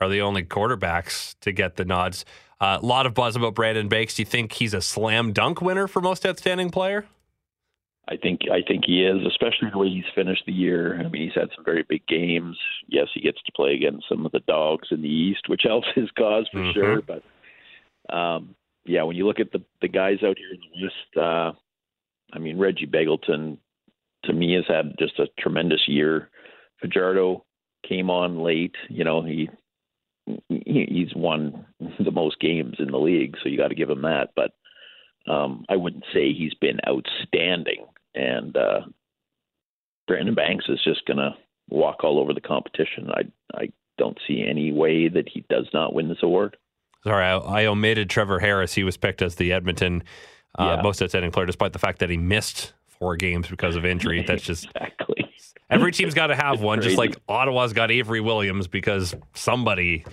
are 0.00 0.08
the 0.08 0.20
only 0.20 0.42
quarterbacks 0.42 1.34
to 1.40 1.52
get 1.52 1.76
the 1.76 1.84
nods. 1.84 2.24
Uh, 2.60 2.78
a 2.80 2.86
lot 2.86 3.06
of 3.06 3.14
buzz 3.14 3.36
about 3.36 3.54
Brandon 3.54 3.88
Banks. 3.88 4.14
Do 4.14 4.22
you 4.22 4.26
think 4.26 4.52
he's 4.52 4.74
a 4.74 4.80
slam 4.80 5.32
dunk 5.32 5.60
winner 5.60 5.86
for 5.86 6.00
most 6.00 6.26
outstanding 6.26 6.70
player? 6.70 7.06
I 8.10 8.16
think 8.16 8.42
I 8.50 8.62
think 8.66 8.84
he 8.86 9.04
is, 9.04 9.18
especially 9.26 9.68
the 9.70 9.78
way 9.78 9.88
he's 9.88 10.14
finished 10.14 10.44
the 10.46 10.52
year. 10.52 10.98
I 10.98 11.08
mean, 11.08 11.22
he's 11.22 11.34
had 11.34 11.50
some 11.54 11.64
very 11.64 11.84
big 11.86 12.06
games. 12.06 12.56
Yes, 12.86 13.08
he 13.12 13.20
gets 13.20 13.40
to 13.42 13.52
play 13.52 13.74
against 13.74 14.08
some 14.08 14.24
of 14.24 14.32
the 14.32 14.40
dogs 14.40 14.88
in 14.90 15.02
the 15.02 15.08
East, 15.08 15.48
which 15.48 15.62
helps 15.64 15.88
his 15.94 16.10
cause 16.16 16.48
for 16.50 16.58
mm-hmm. 16.58 16.72
sure. 16.72 17.02
But 17.02 18.14
um, 18.14 18.54
yeah, 18.86 19.02
when 19.02 19.16
you 19.16 19.26
look 19.26 19.40
at 19.40 19.52
the 19.52 19.62
the 19.82 19.88
guys 19.88 20.18
out 20.24 20.38
here 20.38 20.52
in 20.52 20.60
the 20.60 20.84
West, 20.84 21.16
uh, 21.16 21.52
I 22.32 22.38
mean, 22.38 22.58
Reggie 22.58 22.86
Begelton 22.86 23.58
to 24.24 24.32
me 24.32 24.54
has 24.54 24.64
had 24.66 24.94
just 24.98 25.18
a 25.18 25.26
tremendous 25.38 25.82
year. 25.86 26.30
Fajardo 26.80 27.44
came 27.86 28.08
on 28.08 28.40
late. 28.40 28.74
You 28.88 29.04
know, 29.04 29.22
he, 29.22 29.50
he 30.48 30.86
he's 30.88 31.14
won 31.14 31.66
the 32.02 32.10
most 32.10 32.40
games 32.40 32.76
in 32.78 32.90
the 32.90 32.98
league, 32.98 33.36
so 33.42 33.50
you 33.50 33.58
got 33.58 33.68
to 33.68 33.74
give 33.74 33.90
him 33.90 34.02
that. 34.02 34.30
But 34.34 34.52
um, 35.30 35.66
I 35.68 35.76
wouldn't 35.76 36.04
say 36.14 36.32
he's 36.32 36.54
been 36.54 36.78
outstanding 36.88 37.84
and 38.18 38.56
uh, 38.56 38.80
Brandon 40.06 40.34
Banks 40.34 40.66
is 40.68 40.80
just 40.84 41.06
going 41.06 41.18
to 41.18 41.34
walk 41.70 42.02
all 42.02 42.18
over 42.18 42.34
the 42.34 42.40
competition. 42.40 43.10
I 43.10 43.22
I 43.54 43.68
don't 43.96 44.18
see 44.26 44.44
any 44.48 44.72
way 44.72 45.08
that 45.08 45.28
he 45.28 45.44
does 45.48 45.68
not 45.72 45.94
win 45.94 46.08
this 46.08 46.22
award. 46.22 46.56
Sorry, 47.04 47.24
I, 47.24 47.36
I 47.36 47.66
omitted 47.66 48.10
Trevor 48.10 48.40
Harris. 48.40 48.74
He 48.74 48.84
was 48.84 48.96
picked 48.96 49.22
as 49.22 49.36
the 49.36 49.52
Edmonton 49.52 50.02
uh, 50.58 50.76
yeah. 50.76 50.82
most 50.82 51.00
outstanding 51.00 51.30
player, 51.30 51.46
despite 51.46 51.72
the 51.72 51.78
fact 51.78 52.00
that 52.00 52.10
he 52.10 52.16
missed 52.16 52.72
four 52.86 53.16
games 53.16 53.48
because 53.48 53.76
of 53.76 53.84
injury. 53.84 54.22
That's 54.26 54.42
just 54.42 54.66
exactly. 54.66 55.30
Every 55.70 55.92
team's 55.92 56.14
got 56.14 56.28
to 56.28 56.34
have 56.34 56.60
one, 56.60 56.80
just 56.80 56.96
like 56.96 57.16
Ottawa's 57.28 57.74
got 57.74 57.90
Avery 57.90 58.20
Williams 58.20 58.66
because 58.66 59.14
somebody 59.34 60.04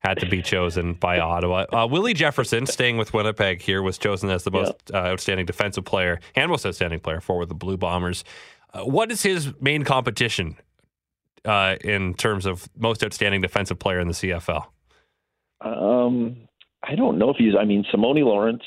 had 0.00 0.18
to 0.18 0.26
be 0.26 0.42
chosen 0.42 0.94
by 0.94 1.18
Ottawa. 1.18 1.66
Uh, 1.72 1.86
Willie 1.86 2.14
Jefferson, 2.14 2.66
staying 2.66 2.96
with 2.96 3.12
Winnipeg 3.12 3.60
here, 3.60 3.82
was 3.82 3.98
chosen 3.98 4.30
as 4.30 4.44
the 4.44 4.50
most 4.50 4.72
uh, 4.92 4.96
outstanding 4.96 5.46
defensive 5.46 5.84
player 5.84 6.20
and 6.34 6.50
most 6.50 6.66
outstanding 6.66 7.00
player 7.00 7.20
for 7.20 7.44
the 7.46 7.54
Blue 7.54 7.76
Bombers. 7.76 8.24
Uh, 8.72 8.84
what 8.84 9.12
is 9.12 9.22
his 9.22 9.52
main 9.60 9.84
competition 9.84 10.56
uh, 11.44 11.76
in 11.82 12.14
terms 12.14 12.46
of 12.46 12.68
most 12.76 13.04
outstanding 13.04 13.40
defensive 13.40 13.78
player 13.78 14.00
in 14.00 14.08
the 14.08 14.14
CFL? 14.14 14.66
Um, 15.60 16.48
I 16.82 16.94
don't 16.94 17.18
know 17.18 17.30
if 17.30 17.36
he's. 17.36 17.54
I 17.58 17.64
mean, 17.64 17.84
Simoni 17.92 18.24
Lawrence. 18.24 18.62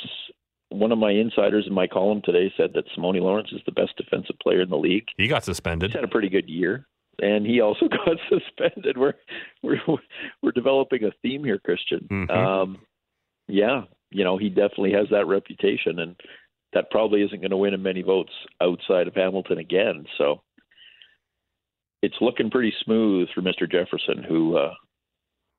One 0.70 0.92
of 0.92 0.98
my 0.98 1.12
insiders 1.12 1.66
in 1.68 1.74
my 1.74 1.86
column 1.86 2.22
today 2.24 2.52
said 2.58 2.72
that 2.74 2.86
Simoni 2.98 3.22
Lawrence 3.22 3.50
is 3.52 3.62
the 3.68 3.72
best 3.72 3.96
defensive 3.96 4.36
player 4.42 4.62
in 4.62 4.70
the 4.70 4.78
league. 4.78 5.06
He 5.18 5.28
got 5.28 5.44
suspended. 5.44 5.92
He's 5.92 5.96
had 5.96 6.04
a 6.04 6.08
pretty 6.08 6.30
good 6.30 6.50
year 6.50 6.88
and 7.22 7.46
he 7.46 7.62
also 7.62 7.88
got 8.06 8.18
suspended. 8.30 8.98
We're 8.98 9.14
we're 9.62 9.80
we're 10.42 10.52
developing 10.52 11.04
a 11.04 11.12
theme 11.22 11.44
here, 11.44 11.60
Christian. 11.60 12.08
Mm-hmm. 12.12 12.32
Um, 12.32 12.78
yeah, 13.48 13.84
you 14.12 14.24
know 14.24 14.38
he 14.38 14.50
definitely 14.50 14.94
has 14.94 15.08
that 15.12 15.28
reputation, 15.28 16.00
and 16.00 16.16
that 16.74 16.92
probably 16.92 17.22
isn't 17.22 17.40
going 17.40 17.52
to 17.52 17.58
win 17.58 17.74
him 17.74 17.84
many 17.84 18.02
votes 18.02 18.32
outside 18.62 19.08
of 19.08 19.16
Hamilton 19.16 19.60
again. 19.60 20.06
So 20.18 20.42
it's 22.02 22.16
looking 22.20 22.50
pretty 22.50 22.74
smooth 22.84 23.30
for 23.34 23.42
Mr. 23.42 23.70
Jefferson, 23.70 24.24
who 24.24 24.58
uh, 24.58 24.74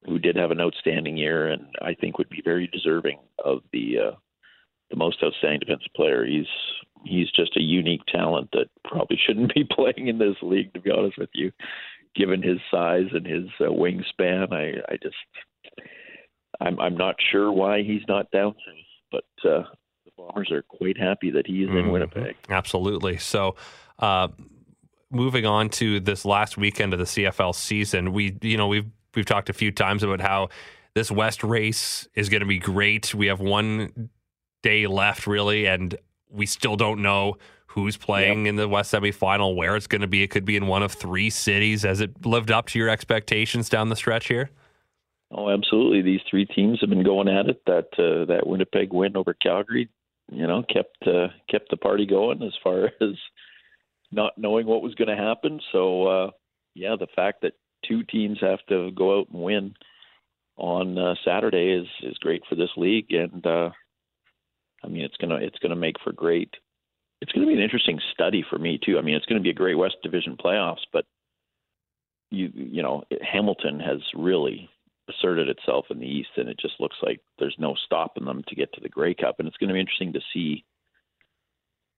who 0.06 0.18
did 0.18 0.36
have 0.36 0.50
an 0.50 0.60
outstanding 0.60 1.16
year, 1.16 1.48
and 1.48 1.66
I 1.80 1.94
think 1.94 2.18
would 2.18 2.28
be 2.28 2.42
very 2.44 2.66
deserving 2.66 3.18
of 3.42 3.60
the 3.72 3.96
uh, 3.98 4.16
the 4.90 4.96
most 4.96 5.22
outstanding 5.22 5.60
defensive 5.60 5.92
player. 5.94 6.24
He's 6.24 6.46
he's 7.04 7.30
just 7.30 7.56
a 7.56 7.62
unique 7.62 8.04
talent 8.06 8.48
that 8.52 8.66
probably 8.84 9.18
shouldn't 9.24 9.54
be 9.54 9.64
playing 9.70 10.08
in 10.08 10.18
this 10.18 10.36
league. 10.42 10.72
To 10.74 10.80
be 10.80 10.90
honest 10.90 11.18
with 11.18 11.30
you, 11.34 11.52
given 12.14 12.42
his 12.42 12.58
size 12.70 13.08
and 13.12 13.26
his 13.26 13.48
uh, 13.60 13.64
wingspan, 13.64 14.52
I 14.52 14.92
I 14.92 14.96
just 15.02 15.16
I'm 16.60 16.78
I'm 16.80 16.96
not 16.96 17.16
sure 17.32 17.52
why 17.52 17.82
he's 17.82 18.02
not 18.08 18.30
down 18.30 18.54
but 19.12 19.24
uh, 19.48 19.62
the 20.04 20.10
Bombers 20.16 20.50
are 20.50 20.62
quite 20.62 20.98
happy 20.98 21.30
that 21.30 21.46
he 21.46 21.62
is 21.62 21.68
mm-hmm. 21.68 21.78
in 21.78 21.92
Winnipeg. 21.92 22.36
Absolutely. 22.48 23.18
So. 23.18 23.56
Uh, 23.98 24.28
moving 25.10 25.46
on 25.46 25.68
to 25.68 26.00
this 26.00 26.24
last 26.24 26.56
weekend 26.56 26.92
of 26.92 26.98
the 26.98 27.04
CFL 27.04 27.54
season, 27.54 28.12
we 28.12 28.36
you 28.42 28.56
know 28.56 28.66
we've 28.66 28.90
we've 29.14 29.24
talked 29.24 29.48
a 29.48 29.52
few 29.52 29.70
times 29.70 30.02
about 30.02 30.20
how 30.20 30.48
this 30.94 31.10
West 31.10 31.44
race 31.44 32.08
is 32.14 32.28
going 32.28 32.40
to 32.40 32.46
be 32.46 32.58
great. 32.58 33.14
We 33.14 33.26
have 33.26 33.40
one 33.40 34.10
day 34.64 34.86
left, 34.86 35.26
really, 35.26 35.66
and 35.66 35.94
we 36.30 36.46
still 36.46 36.74
don't 36.74 37.02
know 37.02 37.36
who's 37.66 37.96
playing 37.96 38.46
yep. 38.46 38.50
in 38.50 38.56
the 38.56 38.68
West 38.68 38.92
semifinal, 38.92 39.54
where 39.54 39.76
it's 39.76 39.86
going 39.86 40.00
to 40.00 40.06
be. 40.06 40.22
It 40.22 40.30
could 40.30 40.44
be 40.44 40.56
in 40.56 40.66
one 40.66 40.82
of 40.82 40.92
three 40.92 41.28
cities. 41.28 41.82
Has 41.82 42.00
it 42.00 42.24
lived 42.24 42.50
up 42.50 42.66
to 42.68 42.78
your 42.78 42.88
expectations 42.88 43.68
down 43.68 43.90
the 43.90 43.96
stretch 43.96 44.28
here? 44.28 44.50
Oh, 45.30 45.50
absolutely. 45.50 46.00
These 46.00 46.20
three 46.30 46.46
teams 46.46 46.80
have 46.80 46.88
been 46.88 47.04
going 47.04 47.28
at 47.28 47.46
it. 47.46 47.60
That 47.66 47.88
uh, 47.98 48.24
that 48.26 48.46
Winnipeg 48.46 48.92
win 48.92 49.16
over 49.16 49.34
Calgary, 49.34 49.90
you 50.32 50.46
know, 50.46 50.62
kept 50.62 51.06
uh, 51.06 51.28
kept 51.50 51.70
the 51.70 51.76
party 51.76 52.06
going 52.06 52.42
as 52.42 52.54
far 52.62 52.86
as 53.00 53.16
not 54.10 54.38
knowing 54.38 54.66
what 54.66 54.82
was 54.82 54.94
going 54.94 55.14
to 55.14 55.22
happen. 55.22 55.60
So, 55.72 56.06
uh, 56.06 56.30
yeah, 56.74 56.96
the 56.98 57.08
fact 57.14 57.42
that 57.42 57.52
two 57.86 58.02
teams 58.04 58.38
have 58.40 58.60
to 58.68 58.92
go 58.92 59.20
out 59.20 59.28
and 59.32 59.42
win 59.42 59.74
on 60.56 60.96
uh, 60.96 61.14
Saturday 61.24 61.72
is 61.72 61.88
is 62.08 62.16
great 62.18 62.42
for 62.48 62.54
this 62.54 62.70
league, 62.76 63.10
and 63.10 63.44
uh, 63.44 63.70
I 64.84 64.88
mean, 64.88 65.02
it's 65.02 65.16
gonna 65.16 65.36
it's 65.36 65.58
gonna 65.58 65.76
make 65.76 65.96
for 66.02 66.12
great. 66.12 66.54
It's 67.20 67.32
to 67.46 67.46
be 67.46 67.54
an 67.54 67.62
interesting 67.64 67.98
study 68.12 68.44
for 68.48 68.58
me 68.58 68.78
too. 68.84 68.98
I 68.98 69.02
mean, 69.02 69.14
it's 69.14 69.26
to 69.26 69.40
be 69.40 69.50
a 69.50 69.54
great 69.54 69.78
West 69.78 69.96
Division 70.02 70.36
playoffs, 70.36 70.84
but 70.92 71.06
you 72.30 72.50
you 72.54 72.82
know 72.82 73.04
Hamilton 73.22 73.80
has 73.80 74.00
really 74.14 74.68
asserted 75.08 75.48
itself 75.48 75.86
in 75.90 75.98
the 75.98 76.06
East, 76.06 76.30
and 76.36 76.48
it 76.48 76.58
just 76.58 76.74
looks 76.80 76.96
like 77.02 77.20
there's 77.38 77.56
no 77.58 77.74
stopping 77.86 78.24
them 78.24 78.42
to 78.48 78.54
get 78.54 78.72
to 78.72 78.80
the 78.80 78.88
Grey 78.88 79.14
Cup. 79.14 79.36
And 79.38 79.48
it's 79.48 79.56
going 79.56 79.68
to 79.68 79.74
be 79.74 79.80
interesting 79.80 80.12
to 80.14 80.20
see 80.32 80.64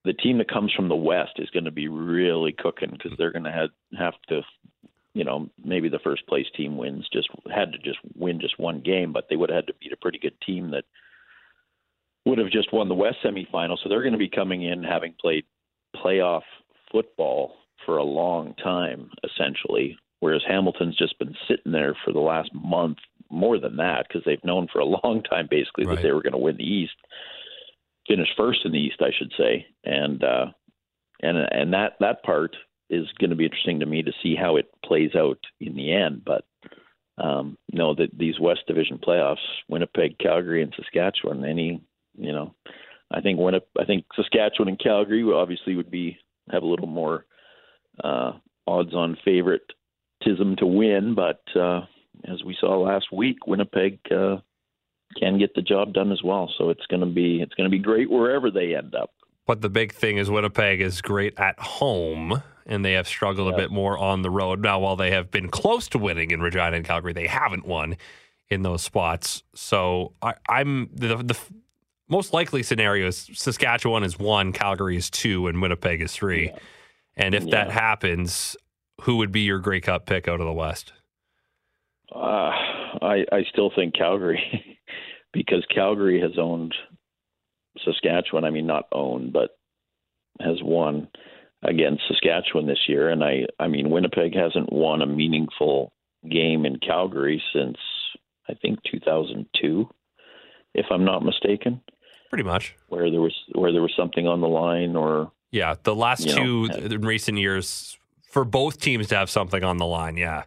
the 0.05 0.13
team 0.13 0.39
that 0.39 0.51
comes 0.51 0.73
from 0.73 0.89
the 0.89 0.97
West 0.97 1.33
is 1.37 1.51
going 1.51 1.65
to 1.65 1.71
be 1.71 1.89
really 1.89 2.53
cooking 2.53 2.91
because 2.91 3.13
they're 3.19 3.33
going 3.33 3.45
to 3.45 3.53
have 3.53 3.71
have 3.99 4.15
to, 4.29 4.43
you 5.15 5.25
know, 5.25 5.49
maybe 5.65 5.89
the 5.89 5.99
first 6.01 6.27
place 6.27 6.47
team 6.57 6.77
wins 6.77 7.07
just 7.13 7.29
had 7.55 7.73
to 7.73 7.79
just 7.79 7.99
win 8.15 8.41
just 8.41 8.59
one 8.59 8.81
game, 8.81 9.13
but 9.13 9.27
they 9.29 9.37
would 9.37 9.51
have 9.51 9.57
had 9.57 9.67
to 9.69 9.75
beat 9.81 9.93
a 9.93 9.97
pretty 9.97 10.19
good 10.19 10.39
team 10.45 10.71
that 10.71 10.85
would 12.27 12.39
have 12.39 12.51
just 12.51 12.73
won 12.73 12.89
the 12.89 12.95
West 12.95 13.19
semifinal. 13.25 13.79
So 13.83 13.89
they're 13.89 14.03
going 14.03 14.13
to 14.13 14.19
be 14.19 14.29
coming 14.29 14.63
in 14.63 14.83
having 14.83 15.15
played 15.19 15.45
playoff 15.95 16.43
football 16.93 17.55
for 17.87 17.97
a 17.97 18.05
long 18.05 18.55
time, 18.63 19.11
essentially. 19.25 19.97
Whereas 20.21 20.43
Hamilton's 20.47 20.97
just 20.97 21.19
been 21.19 21.35
sitting 21.49 21.73
there 21.73 21.97
for 22.05 22.13
the 22.13 22.21
last 22.21 22.51
month, 22.53 22.99
more 23.31 23.59
than 23.59 23.77
that, 23.77 24.07
because 24.09 24.23
they've 24.27 24.45
known 24.45 24.67
for 24.73 24.81
a 24.81 24.85
long 25.05 25.23
time, 25.23 25.47
basically, 25.49 25.87
right. 25.87 25.97
that 25.97 26.03
they 26.03 26.13
were 26.13 26.23
going 26.23 26.33
to 26.33 26.39
win 26.39 26.57
the 26.57 26.65
East, 26.65 26.95
finish 28.09 28.29
first 28.37 28.61
in 28.65 28.73
the 28.73 28.79
East, 28.79 29.01
I 29.01 29.11
should 29.17 29.33
say, 29.39 29.67
and 29.85 30.23
uh, 30.23 30.47
and 31.23 31.39
and 31.39 31.73
that 31.73 31.95
that 32.01 32.23
part 32.23 32.57
is 32.89 33.07
going 33.19 33.31
to 33.31 33.37
be 33.37 33.45
interesting 33.45 33.81
to 33.81 33.87
me 33.87 34.03
to 34.03 34.13
see 34.23 34.37
how 34.37 34.57
it 34.57 34.71
plays 34.85 35.15
out 35.17 35.39
in 35.61 35.75
the 35.75 35.93
end. 35.93 36.23
But 36.25 36.45
um, 37.19 37.57
no, 37.73 37.95
that 37.95 38.17
these 38.17 38.39
West 38.41 38.61
Division 38.67 38.99
playoffs, 38.99 39.37
Winnipeg, 39.69 40.19
Calgary, 40.19 40.63
and 40.63 40.73
Saskatchewan, 40.77 41.45
any 41.45 41.83
you 42.17 42.33
know, 42.33 42.55
I 43.11 43.21
think 43.21 43.39
when 43.39 43.55
I 43.55 43.85
think 43.85 44.05
Saskatchewan 44.15 44.69
and 44.69 44.79
Calgary 44.79 45.23
obviously 45.23 45.77
would 45.77 45.91
be 45.91 46.19
have 46.51 46.63
a 46.63 46.67
little 46.67 46.87
more 46.87 47.25
uh, 48.03 48.33
odds-on 48.67 49.17
favoritism 49.25 50.57
to 50.59 50.67
win, 50.67 51.15
but 51.15 51.43
uh, 51.59 51.83
as 52.25 52.43
we 52.45 52.57
saw 52.61 52.79
last 52.79 53.07
week, 53.13 53.47
Winnipeg 53.47 53.99
uh, 54.11 54.37
can 55.19 55.39
get 55.39 55.55
the 55.55 55.63
job 55.63 55.93
done 55.93 56.13
as 56.13 56.23
well. 56.23 56.53
So 56.59 56.71
it's 56.71 56.87
going 56.87 57.01
to 57.01 57.07
be 57.07 57.41
it's 57.41 57.55
going 57.55 57.71
to 57.71 57.77
be 57.77 57.83
great 57.83 58.11
wherever 58.11 58.51
they 58.51 58.75
end 58.75 58.95
up. 58.95 59.11
But 59.47 59.61
the 59.61 59.71
big 59.71 59.93
thing 59.93 60.19
is 60.19 60.29
Winnipeg 60.29 60.81
is 60.81 61.01
great 61.01 61.39
at 61.39 61.59
home, 61.61 62.43
and 62.67 62.85
they 62.85 62.95
have 62.95 63.07
struggled 63.07 63.55
a 63.55 63.57
bit 63.57 63.71
more 63.71 63.97
on 63.97 64.23
the 64.23 64.31
road. 64.31 64.61
Now, 64.61 64.81
while 64.81 64.97
they 64.97 65.13
have 65.13 65.31
been 65.31 65.49
close 65.49 65.89
to 65.91 65.99
winning 65.99 66.33
in 66.33 66.41
Regina 66.41 66.77
and 66.77 66.85
Calgary, 66.85 67.13
they 67.13 67.29
haven't 67.29 67.65
won 67.65 67.97
in 68.49 68.63
those 68.63 68.83
spots. 68.83 69.45
So 69.55 70.15
I, 70.21 70.35
am 70.49 70.91
the, 70.93 71.17
the 71.17 71.39
most 72.09 72.33
likely 72.33 72.63
scenario 72.63 73.09
is 73.09 73.29
Saskatchewan 73.33 74.05
is 74.05 74.19
one, 74.19 74.53
Calgary 74.53 74.97
is 74.97 75.11
two, 75.11 75.47
and 75.47 75.61
Winnipeg 75.61 76.01
is 76.01 76.13
three. 76.13 76.47
Yeah. 76.47 76.59
And 77.17 77.35
if 77.35 77.45
yeah. 77.45 77.51
that 77.53 77.71
happens, 77.71 78.57
who 79.03 79.17
would 79.17 79.33
be 79.33 79.41
your 79.41 79.59
Grey 79.59 79.81
Cup 79.81 80.07
pick 80.07 80.29
out 80.29 80.41
of 80.41 80.47
the 80.47 80.53
West? 80.53 80.93
Uh, 82.15 82.53
I 83.03 83.25
I 83.33 83.45
still 83.51 83.71
think 83.75 83.95
Calgary 83.95 84.79
because 85.33 85.67
Calgary 85.75 86.21
has 86.21 86.39
owned 86.39 86.75
Saskatchewan. 87.85 88.45
I 88.45 88.51
mean, 88.51 88.67
not 88.67 88.85
owned, 88.93 89.33
but 89.33 89.51
has 90.41 90.59
won 90.63 91.09
against 91.63 92.03
Saskatchewan 92.09 92.67
this 92.67 92.85
year. 92.87 93.09
And 93.09 93.25
I 93.25 93.47
I 93.59 93.69
mean, 93.69 93.91
Winnipeg 93.91 94.35
hasn't 94.35 94.73
won 94.73 95.03
a 95.03 95.07
meaningful 95.07 95.93
game 96.31 96.65
in 96.65 96.79
Calgary 96.79 97.43
since 97.53 97.79
I 98.49 98.55
think 98.55 98.79
2002, 98.91 99.89
if 100.75 100.87
I'm 100.91 101.05
not 101.05 101.25
mistaken. 101.25 101.81
Pretty 102.29 102.45
much. 102.45 102.75
Where 102.89 103.11
there 103.11 103.21
was 103.21 103.35
where 103.53 103.73
there 103.73 103.83
was 103.83 103.93
something 103.97 104.27
on 104.27 104.41
the 104.41 104.49
line, 104.49 104.97
or 104.97 105.31
yeah, 105.53 105.77
the 105.83 105.95
last 105.95 106.29
two 106.29 106.69
know, 106.69 106.75
in 106.75 107.03
recent 107.03 107.39
years 107.39 107.99
for 108.31 108.45
both 108.45 108.81
teams 108.81 109.09
to 109.09 109.17
have 109.17 109.31
something 109.31 109.65
on 109.65 109.79
the 109.79 109.87
line. 109.87 110.17
Yeah. 110.17 110.45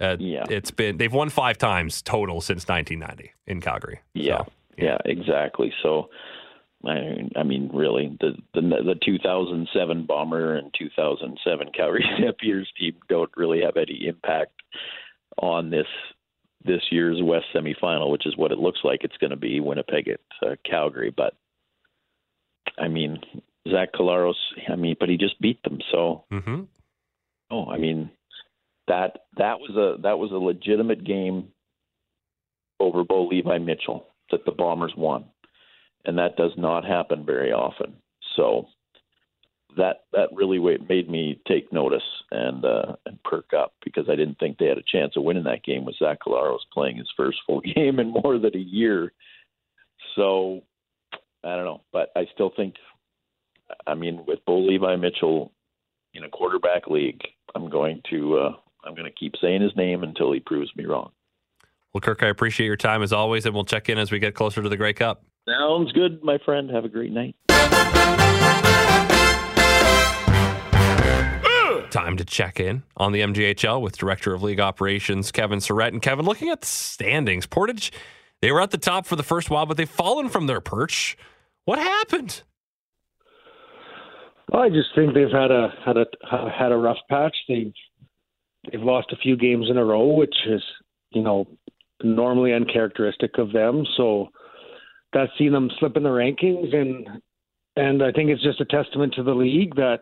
Uh, 0.00 0.16
yeah, 0.18 0.44
it's 0.50 0.72
been 0.72 0.96
they've 0.96 1.12
won 1.12 1.28
five 1.28 1.56
times 1.56 2.02
total 2.02 2.40
since 2.40 2.66
1990 2.66 3.32
in 3.46 3.60
Calgary. 3.60 4.00
Yeah, 4.14 4.38
so, 4.38 4.52
yeah. 4.76 4.84
yeah, 4.84 4.98
exactly. 5.04 5.72
So, 5.80 6.08
I, 6.84 7.28
I 7.36 7.44
mean, 7.44 7.70
really, 7.72 8.16
the, 8.20 8.32
the 8.52 8.62
the 8.62 8.96
2007 9.04 10.06
Bomber 10.06 10.56
and 10.56 10.74
2007 10.76 11.68
Calgary 11.72 12.04
Stampeders 12.18 12.68
team 12.76 12.94
don't 13.08 13.30
really 13.36 13.60
have 13.60 13.76
any 13.76 14.08
impact 14.08 14.54
on 15.38 15.70
this 15.70 15.86
this 16.64 16.82
year's 16.90 17.20
West 17.22 17.46
semifinal, 17.54 18.10
which 18.10 18.26
is 18.26 18.36
what 18.36 18.52
it 18.52 18.58
looks 18.58 18.80
like 18.84 19.00
it's 19.02 19.16
going 19.18 19.30
to 19.30 19.36
be 19.36 19.60
Winnipeg 19.60 20.08
at 20.08 20.20
uh, 20.46 20.54
Calgary. 20.68 21.12
But 21.14 21.34
I 22.78 22.88
mean, 22.88 23.18
Zach 23.70 23.92
Collaros, 23.92 24.34
I 24.68 24.76
mean, 24.76 24.96
but 24.98 25.08
he 25.08 25.16
just 25.16 25.40
beat 25.40 25.62
them. 25.62 25.78
So, 25.90 26.24
mm-hmm. 26.32 26.62
oh, 27.50 27.66
I 27.66 27.78
mean, 27.78 28.10
that 28.88 29.18
that 29.36 29.60
was 29.60 29.70
a 29.76 30.02
that 30.02 30.18
was 30.18 30.30
a 30.32 30.36
legitimate 30.36 31.04
game 31.04 31.48
over 32.80 33.04
Bo 33.04 33.26
Levi 33.26 33.58
Mitchell 33.58 34.06
that 34.30 34.44
the 34.44 34.52
Bombers 34.52 34.94
won, 34.96 35.26
and 36.04 36.18
that 36.18 36.36
does 36.36 36.52
not 36.56 36.84
happen 36.84 37.24
very 37.24 37.52
often. 37.52 37.94
So 38.36 38.66
that 39.76 40.04
that 40.12 40.28
really 40.32 40.58
made 40.88 41.08
me 41.08 41.40
take 41.46 41.72
notice 41.72 42.02
and 42.30 42.64
uh, 42.64 42.96
and 43.06 43.22
perk 43.22 43.52
up 43.54 43.74
because 43.84 44.08
I 44.08 44.16
didn't 44.16 44.38
think 44.38 44.58
they 44.58 44.66
had 44.66 44.78
a 44.78 44.82
chance 44.82 45.16
of 45.16 45.22
winning 45.22 45.44
that 45.44 45.64
game 45.64 45.84
with 45.84 45.96
Zach 45.96 46.20
Collaros 46.20 46.58
playing 46.72 46.96
his 46.96 47.10
first 47.16 47.38
full 47.46 47.60
game 47.74 47.98
in 47.98 48.10
more 48.10 48.38
than 48.38 48.54
a 48.54 48.60
year. 48.60 49.12
So 50.16 50.62
I 51.44 51.56
don't 51.56 51.64
know, 51.64 51.80
but 51.92 52.12
I 52.14 52.26
still 52.34 52.52
think, 52.54 52.74
I 53.86 53.94
mean, 53.94 54.24
with 54.26 54.44
Bo 54.46 54.58
Levi 54.58 54.96
Mitchell 54.96 55.52
in 56.14 56.24
a 56.24 56.28
quarterback 56.28 56.86
league, 56.86 57.22
I'm 57.54 57.68
going 57.70 58.02
to 58.10 58.38
uh, 58.38 58.52
I'm 58.84 58.94
going 58.94 59.10
to 59.10 59.16
keep 59.18 59.34
saying 59.40 59.62
his 59.62 59.74
name 59.76 60.02
until 60.02 60.32
he 60.32 60.40
proves 60.40 60.74
me 60.76 60.84
wrong. 60.84 61.10
Well, 61.92 62.00
Kirk, 62.00 62.22
I 62.22 62.28
appreciate 62.28 62.66
your 62.66 62.76
time 62.76 63.02
as 63.02 63.12
always, 63.12 63.44
and 63.44 63.54
we'll 63.54 63.64
check 63.64 63.88
in 63.88 63.98
as 63.98 64.10
we 64.10 64.18
get 64.18 64.34
closer 64.34 64.62
to 64.62 64.68
the 64.68 64.78
Grey 64.78 64.94
Cup. 64.94 65.24
Sounds 65.46 65.92
good, 65.92 66.22
my 66.22 66.38
friend. 66.44 66.70
Have 66.70 66.84
a 66.84 66.88
great 66.88 67.12
night. 67.12 67.36
Time 71.92 72.16
to 72.16 72.24
check 72.24 72.58
in 72.58 72.84
on 72.96 73.12
the 73.12 73.20
MJHL 73.20 73.82
with 73.82 73.98
Director 73.98 74.32
of 74.32 74.42
League 74.42 74.60
Operations 74.60 75.30
Kevin 75.30 75.58
Saurette. 75.58 75.88
And 75.88 76.00
Kevin, 76.00 76.24
looking 76.24 76.48
at 76.48 76.62
the 76.62 76.66
standings, 76.66 77.44
Portage, 77.44 77.92
they 78.40 78.50
were 78.50 78.62
at 78.62 78.70
the 78.70 78.78
top 78.78 79.04
for 79.04 79.14
the 79.14 79.22
first 79.22 79.50
while, 79.50 79.66
but 79.66 79.76
they've 79.76 79.86
fallen 79.86 80.30
from 80.30 80.46
their 80.46 80.62
perch. 80.62 81.18
What 81.66 81.78
happened? 81.78 82.44
Well, 84.50 84.62
I 84.62 84.70
just 84.70 84.88
think 84.94 85.12
they've 85.12 85.30
had 85.30 85.50
a 85.50 85.68
had 85.84 85.98
a 85.98 86.06
had 86.50 86.72
a 86.72 86.78
rough 86.78 86.96
patch. 87.10 87.36
They've 87.46 87.74
they've 88.70 88.80
lost 88.80 89.12
a 89.12 89.16
few 89.16 89.36
games 89.36 89.66
in 89.68 89.76
a 89.76 89.84
row, 89.84 90.14
which 90.14 90.34
is 90.46 90.62
you 91.10 91.20
know 91.20 91.46
normally 92.02 92.54
uncharacteristic 92.54 93.36
of 93.36 93.52
them. 93.52 93.84
So 93.98 94.28
that's 95.12 95.30
seen 95.36 95.52
them 95.52 95.70
slip 95.78 95.98
in 95.98 96.04
the 96.04 96.08
rankings, 96.08 96.74
and 96.74 97.20
and 97.76 98.02
I 98.02 98.12
think 98.12 98.30
it's 98.30 98.42
just 98.42 98.62
a 98.62 98.64
testament 98.64 99.12
to 99.16 99.22
the 99.22 99.34
league 99.34 99.74
that 99.76 100.00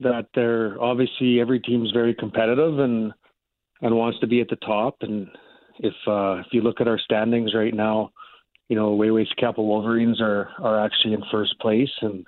that 0.00 0.26
they're 0.34 0.80
obviously 0.80 1.40
every 1.40 1.60
team's 1.60 1.90
very 1.90 2.14
competitive 2.14 2.78
and 2.78 3.12
and 3.80 3.94
wants 3.94 4.18
to 4.20 4.26
be 4.26 4.40
at 4.40 4.48
the 4.48 4.56
top. 4.56 4.96
And 5.02 5.28
if 5.80 5.94
uh, 6.06 6.40
if 6.40 6.46
you 6.52 6.62
look 6.62 6.80
at 6.80 6.88
our 6.88 6.98
standings 6.98 7.54
right 7.54 7.74
now, 7.74 8.12
you 8.68 8.76
know 8.76 8.96
Waywayseecappo 8.96 9.58
Wolverines 9.58 10.20
are 10.20 10.50
are 10.60 10.84
actually 10.84 11.14
in 11.14 11.22
first 11.30 11.58
place, 11.60 11.90
and 12.00 12.26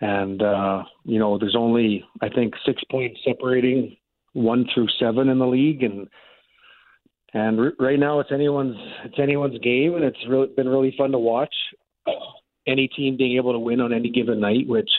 and 0.00 0.42
uh, 0.42 0.82
you 1.04 1.18
know 1.18 1.38
there's 1.38 1.56
only 1.56 2.04
I 2.20 2.28
think 2.28 2.54
six 2.64 2.82
points 2.90 3.20
separating 3.24 3.96
one 4.32 4.66
through 4.74 4.88
seven 5.00 5.28
in 5.28 5.38
the 5.38 5.46
league, 5.46 5.82
and 5.82 6.08
and 7.32 7.58
r- 7.58 7.72
right 7.78 7.98
now 7.98 8.20
it's 8.20 8.32
anyone's 8.32 8.76
it's 9.04 9.18
anyone's 9.18 9.58
game, 9.60 9.94
and 9.94 10.04
it's 10.04 10.18
really 10.28 10.48
been 10.56 10.68
really 10.68 10.94
fun 10.96 11.12
to 11.12 11.18
watch. 11.18 11.54
Any 12.66 12.88
team 12.88 13.16
being 13.16 13.36
able 13.36 13.52
to 13.52 13.60
win 13.60 13.80
on 13.80 13.92
any 13.92 14.10
given 14.10 14.40
night, 14.40 14.66
which 14.66 14.90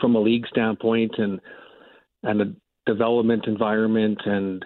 from 0.00 0.14
a 0.14 0.20
league 0.20 0.46
standpoint 0.48 1.12
and 1.18 1.40
and 2.22 2.40
a 2.40 2.52
development 2.86 3.46
environment 3.46 4.18
and 4.24 4.64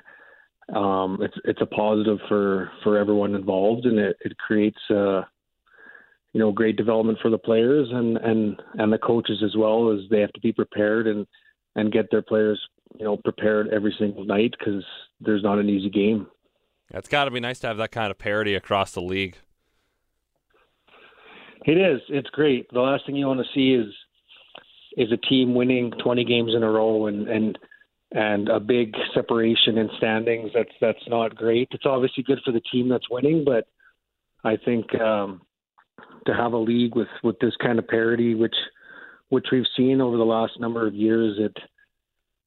um, 0.74 1.18
it's 1.20 1.34
it's 1.44 1.60
a 1.60 1.66
positive 1.66 2.18
for 2.28 2.70
for 2.82 2.96
everyone 2.96 3.34
involved 3.34 3.86
and 3.86 3.98
it, 3.98 4.16
it 4.20 4.36
creates 4.38 4.78
uh, 4.90 5.22
you 6.32 6.40
know 6.40 6.52
great 6.52 6.76
development 6.76 7.18
for 7.20 7.30
the 7.30 7.38
players 7.38 7.88
and 7.90 8.16
and 8.18 8.62
and 8.74 8.92
the 8.92 8.98
coaches 8.98 9.42
as 9.44 9.56
well 9.56 9.92
as 9.92 10.00
they 10.10 10.20
have 10.20 10.32
to 10.32 10.40
be 10.40 10.52
prepared 10.52 11.06
and 11.06 11.26
and 11.76 11.92
get 11.92 12.06
their 12.10 12.22
players 12.22 12.60
you 12.98 13.04
know 13.04 13.16
prepared 13.16 13.68
every 13.68 13.94
single 13.98 14.24
night 14.24 14.54
because 14.58 14.84
there's 15.20 15.42
not 15.42 15.58
an 15.58 15.68
easy 15.68 15.90
game. 15.90 16.26
It's 16.92 17.08
got 17.08 17.24
to 17.26 17.30
be 17.30 17.40
nice 17.40 17.60
to 17.60 17.68
have 17.68 17.76
that 17.76 17.92
kind 17.92 18.10
of 18.10 18.18
parity 18.18 18.54
across 18.54 18.92
the 18.92 19.02
league. 19.02 19.36
It 21.64 21.76
is. 21.76 22.00
It's 22.08 22.30
great. 22.30 22.66
The 22.72 22.80
last 22.80 23.06
thing 23.06 23.16
you 23.16 23.26
want 23.26 23.40
to 23.40 23.54
see 23.54 23.74
is 23.74 23.92
is 24.96 25.12
a 25.12 25.16
team 25.16 25.54
winning 25.54 25.92
20 26.02 26.24
games 26.24 26.52
in 26.54 26.62
a 26.62 26.70
row 26.70 27.06
and 27.06 27.28
and 27.28 27.58
and 28.12 28.48
a 28.48 28.58
big 28.58 28.94
separation 29.14 29.78
in 29.78 29.88
standings. 29.96 30.50
That's 30.54 30.72
that's 30.80 31.08
not 31.08 31.36
great. 31.36 31.68
It's 31.72 31.86
obviously 31.86 32.24
good 32.24 32.40
for 32.44 32.52
the 32.52 32.60
team 32.60 32.88
that's 32.88 33.10
winning, 33.10 33.44
but 33.44 33.68
I 34.42 34.56
think 34.56 34.92
um, 35.00 35.42
to 36.26 36.34
have 36.34 36.52
a 36.52 36.58
league 36.58 36.96
with 36.96 37.08
with 37.22 37.38
this 37.38 37.54
kind 37.62 37.78
of 37.78 37.86
parity, 37.86 38.34
which 38.34 38.56
which 39.28 39.46
we've 39.52 39.64
seen 39.76 40.00
over 40.00 40.16
the 40.16 40.24
last 40.24 40.58
number 40.58 40.86
of 40.86 40.94
years, 40.94 41.36
it 41.38 41.56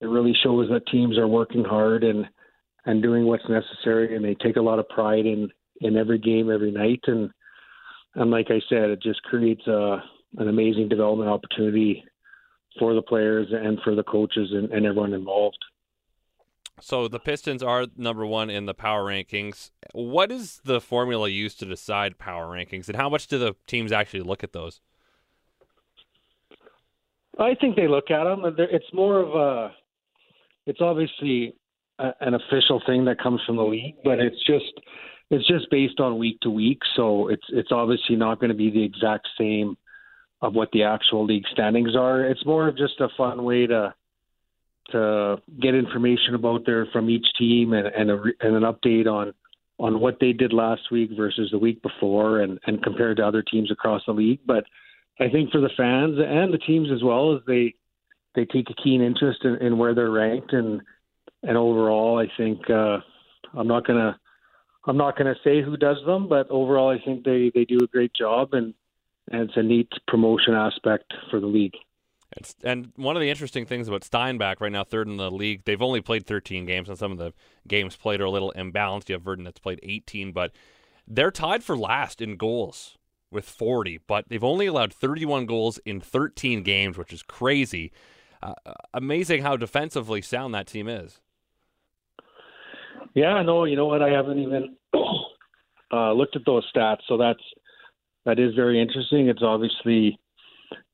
it 0.01 0.07
really 0.07 0.35
shows 0.43 0.69
that 0.69 0.87
teams 0.87 1.17
are 1.17 1.27
working 1.27 1.63
hard 1.63 2.03
and 2.03 2.25
and 2.85 3.01
doing 3.01 3.25
what's 3.25 3.47
necessary, 3.47 4.15
and 4.15 4.25
they 4.25 4.35
take 4.35 4.57
a 4.57 4.61
lot 4.61 4.79
of 4.79 4.89
pride 4.89 5.25
in 5.25 5.49
in 5.79 5.95
every 5.95 6.17
game, 6.17 6.51
every 6.51 6.71
night, 6.71 7.01
and 7.07 7.31
and 8.15 8.31
like 8.31 8.47
I 8.49 8.59
said, 8.67 8.89
it 8.89 9.01
just 9.01 9.23
creates 9.23 9.65
a 9.67 10.03
an 10.37 10.49
amazing 10.49 10.89
development 10.89 11.29
opportunity 11.29 12.03
for 12.79 12.93
the 12.93 13.01
players 13.01 13.47
and 13.51 13.79
for 13.83 13.95
the 13.95 14.03
coaches 14.03 14.49
and, 14.51 14.71
and 14.71 14.85
everyone 14.85 15.13
involved. 15.13 15.57
So 16.81 17.07
the 17.07 17.19
Pistons 17.19 17.61
are 17.61 17.85
number 17.95 18.25
one 18.25 18.49
in 18.49 18.65
the 18.65 18.73
power 18.73 19.05
rankings. 19.05 19.71
What 19.93 20.31
is 20.31 20.59
the 20.65 20.81
formula 20.81 21.29
used 21.29 21.59
to 21.59 21.65
decide 21.65 22.17
power 22.17 22.47
rankings, 22.47 22.87
and 22.87 22.97
how 22.97 23.09
much 23.09 23.27
do 23.27 23.37
the 23.37 23.55
teams 23.67 23.91
actually 23.91 24.21
look 24.21 24.43
at 24.43 24.53
those? 24.53 24.81
I 27.39 27.55
think 27.55 27.75
they 27.75 27.87
look 27.87 28.11
at 28.11 28.23
them. 28.23 28.43
It's 28.57 28.91
more 28.93 29.19
of 29.19 29.35
a. 29.35 29.71
It's 30.65 30.81
obviously 30.81 31.55
a, 31.99 32.11
an 32.21 32.33
official 32.33 32.81
thing 32.85 33.05
that 33.05 33.21
comes 33.21 33.41
from 33.45 33.57
the 33.57 33.63
league, 33.63 33.95
but 34.03 34.19
it's 34.19 34.43
just 34.45 34.73
it's 35.29 35.47
just 35.47 35.69
based 35.69 35.99
on 35.99 36.17
week 36.17 36.39
to 36.41 36.49
week. 36.49 36.79
So 36.95 37.27
it's 37.29 37.45
it's 37.49 37.71
obviously 37.71 38.15
not 38.15 38.39
going 38.39 38.49
to 38.49 38.57
be 38.57 38.69
the 38.69 38.83
exact 38.83 39.27
same 39.37 39.77
of 40.43 40.53
what 40.53 40.69
the 40.73 40.83
actual 40.83 41.25
league 41.25 41.45
standings 41.53 41.95
are. 41.95 42.25
It's 42.25 42.45
more 42.45 42.67
of 42.67 42.77
just 42.77 42.99
a 42.99 43.07
fun 43.17 43.43
way 43.43 43.65
to 43.65 43.95
to 44.91 45.37
get 45.61 45.73
information 45.73 46.35
about 46.35 46.65
there 46.65 46.85
from 46.91 47.09
each 47.09 47.25
team 47.39 47.71
and 47.71 47.87
and, 47.87 48.11
a, 48.11 48.21
and 48.41 48.55
an 48.57 48.63
update 48.63 49.07
on 49.07 49.33
on 49.79 50.01
what 50.01 50.17
they 50.19 50.33
did 50.33 50.51
last 50.51 50.91
week 50.91 51.11
versus 51.15 51.49
the 51.51 51.57
week 51.57 51.81
before 51.81 52.41
and 52.41 52.59
and 52.67 52.83
compared 52.83 53.17
to 53.17 53.25
other 53.25 53.41
teams 53.41 53.71
across 53.71 54.01
the 54.05 54.11
league. 54.11 54.41
But 54.45 54.65
I 55.17 55.29
think 55.29 55.51
for 55.51 55.61
the 55.61 55.71
fans 55.77 56.17
and 56.19 56.53
the 56.53 56.57
teams 56.57 56.89
as 56.93 57.01
well 57.01 57.33
as 57.33 57.41
they 57.47 57.73
they 58.35 58.43
take 58.43 58.69
a 58.69 58.83
keen 58.83 59.01
interest 59.01 59.45
in, 59.45 59.55
in 59.65 59.77
where 59.77 59.95
they're 59.95 60.11
ranked 60.11 60.51
and 60.51 60.81
and 61.41 61.55
overall 61.55 62.19
I 62.19 62.29
think 62.35 62.69
uh, 62.69 62.97
I'm 63.53 63.69
not 63.69 63.87
gonna 63.87 64.19
I'm 64.85 64.97
not 64.97 65.17
gonna 65.17 65.35
say 65.41 65.61
who 65.61 65.77
does 65.77 66.03
them, 66.05 66.27
but 66.27 66.49
overall 66.49 66.89
I 66.89 67.01
think 67.01 67.23
they 67.23 67.49
they 67.55 67.63
do 67.63 67.77
a 67.81 67.87
great 67.87 68.13
job 68.13 68.53
and 68.53 68.73
and 69.31 69.41
it's 69.41 69.57
a 69.57 69.63
neat 69.63 69.91
promotion 70.07 70.53
aspect 70.53 71.13
for 71.29 71.39
the 71.39 71.47
league. 71.47 71.75
It's, 72.37 72.55
and 72.63 72.91
one 72.95 73.15
of 73.15 73.21
the 73.21 73.29
interesting 73.29 73.65
things 73.65 73.87
about 73.87 74.03
Steinbach 74.03 74.59
right 74.59 74.71
now, 74.71 74.83
third 74.83 75.07
in 75.07 75.17
the 75.17 75.29
league, 75.29 75.65
they've 75.65 75.81
only 75.81 76.01
played 76.01 76.25
13 76.25 76.65
games, 76.65 76.89
and 76.89 76.97
some 76.97 77.11
of 77.11 77.17
the 77.17 77.33
games 77.67 77.95
played 77.95 78.21
are 78.21 78.25
a 78.25 78.31
little 78.31 78.53
imbalanced. 78.55 79.09
You 79.09 79.13
have 79.13 79.23
Virden 79.23 79.43
that's 79.43 79.59
played 79.59 79.79
18, 79.83 80.31
but 80.31 80.51
they're 81.07 81.31
tied 81.31 81.63
for 81.63 81.77
last 81.77 82.21
in 82.21 82.37
goals 82.37 82.97
with 83.31 83.45
40, 83.45 83.99
but 84.07 84.29
they've 84.29 84.43
only 84.43 84.65
allowed 84.65 84.93
31 84.93 85.45
goals 85.45 85.79
in 85.85 85.99
13 85.99 86.63
games, 86.63 86.97
which 86.97 87.13
is 87.13 87.23
crazy. 87.23 87.91
Uh, 88.41 88.53
amazing 88.93 89.41
how 89.41 89.55
defensively 89.55 90.21
sound 90.21 90.53
that 90.53 90.67
team 90.67 90.87
is. 90.87 91.19
Yeah, 93.13 93.41
no, 93.43 93.65
you 93.65 93.75
know 93.75 93.85
what? 93.85 94.01
I 94.01 94.09
haven't 94.09 94.39
even 94.39 94.75
uh, 95.93 96.13
looked 96.13 96.35
at 96.35 96.45
those 96.45 96.69
stats, 96.75 97.01
so 97.07 97.17
that's 97.17 97.41
that 98.25 98.39
is 98.39 98.55
very 98.55 98.81
interesting. 98.81 99.27
It's 99.27 99.43
obviously 99.43 100.19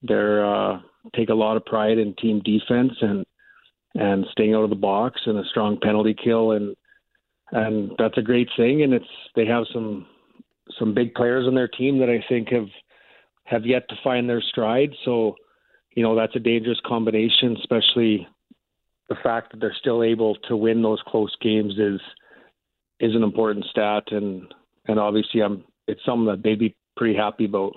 they're 0.01 0.45
uh, 0.45 0.79
take 1.15 1.29
a 1.29 1.33
lot 1.33 1.57
of 1.57 1.65
pride 1.65 1.97
in 1.97 2.15
team 2.15 2.41
defense 2.43 2.93
and 3.01 3.25
and 3.95 4.25
staying 4.31 4.53
out 4.53 4.63
of 4.63 4.69
the 4.69 4.75
box 4.75 5.21
and 5.25 5.37
a 5.37 5.47
strong 5.49 5.79
penalty 5.81 6.15
kill. 6.21 6.51
And 6.51 6.75
and 7.51 7.91
that's 7.97 8.17
a 8.17 8.23
great 8.23 8.49
thing. 8.57 8.83
And 8.83 8.93
it's 8.93 9.05
they 9.35 9.45
have 9.45 9.65
some 9.73 10.05
some 10.77 10.93
big 10.93 11.13
players 11.13 11.47
on 11.47 11.55
their 11.55 11.67
team 11.67 11.99
that 11.99 12.09
I 12.09 12.23
think 12.27 12.49
have 12.49 12.67
have 13.45 13.65
yet 13.65 13.87
to 13.89 13.95
find 14.03 14.29
their 14.29 14.41
stride. 14.41 14.91
So 15.05 15.35
you 15.95 16.03
know 16.03 16.15
that's 16.15 16.35
a 16.35 16.39
dangerous 16.39 16.79
combination 16.85 17.57
especially 17.57 18.27
the 19.09 19.15
fact 19.23 19.51
that 19.51 19.59
they're 19.59 19.75
still 19.79 20.03
able 20.03 20.35
to 20.47 20.55
win 20.55 20.83
those 20.83 21.01
close 21.07 21.35
games 21.41 21.73
is 21.77 21.99
is 22.99 23.15
an 23.15 23.23
important 23.23 23.65
stat. 23.71 24.03
And 24.11 24.53
and 24.87 24.99
obviously 24.99 25.41
I'm 25.41 25.63
it's 25.87 26.05
something 26.05 26.27
that 26.27 26.43
they'd 26.43 26.59
be 26.59 26.75
pretty 26.99 27.15
happy 27.15 27.45
about 27.45 27.73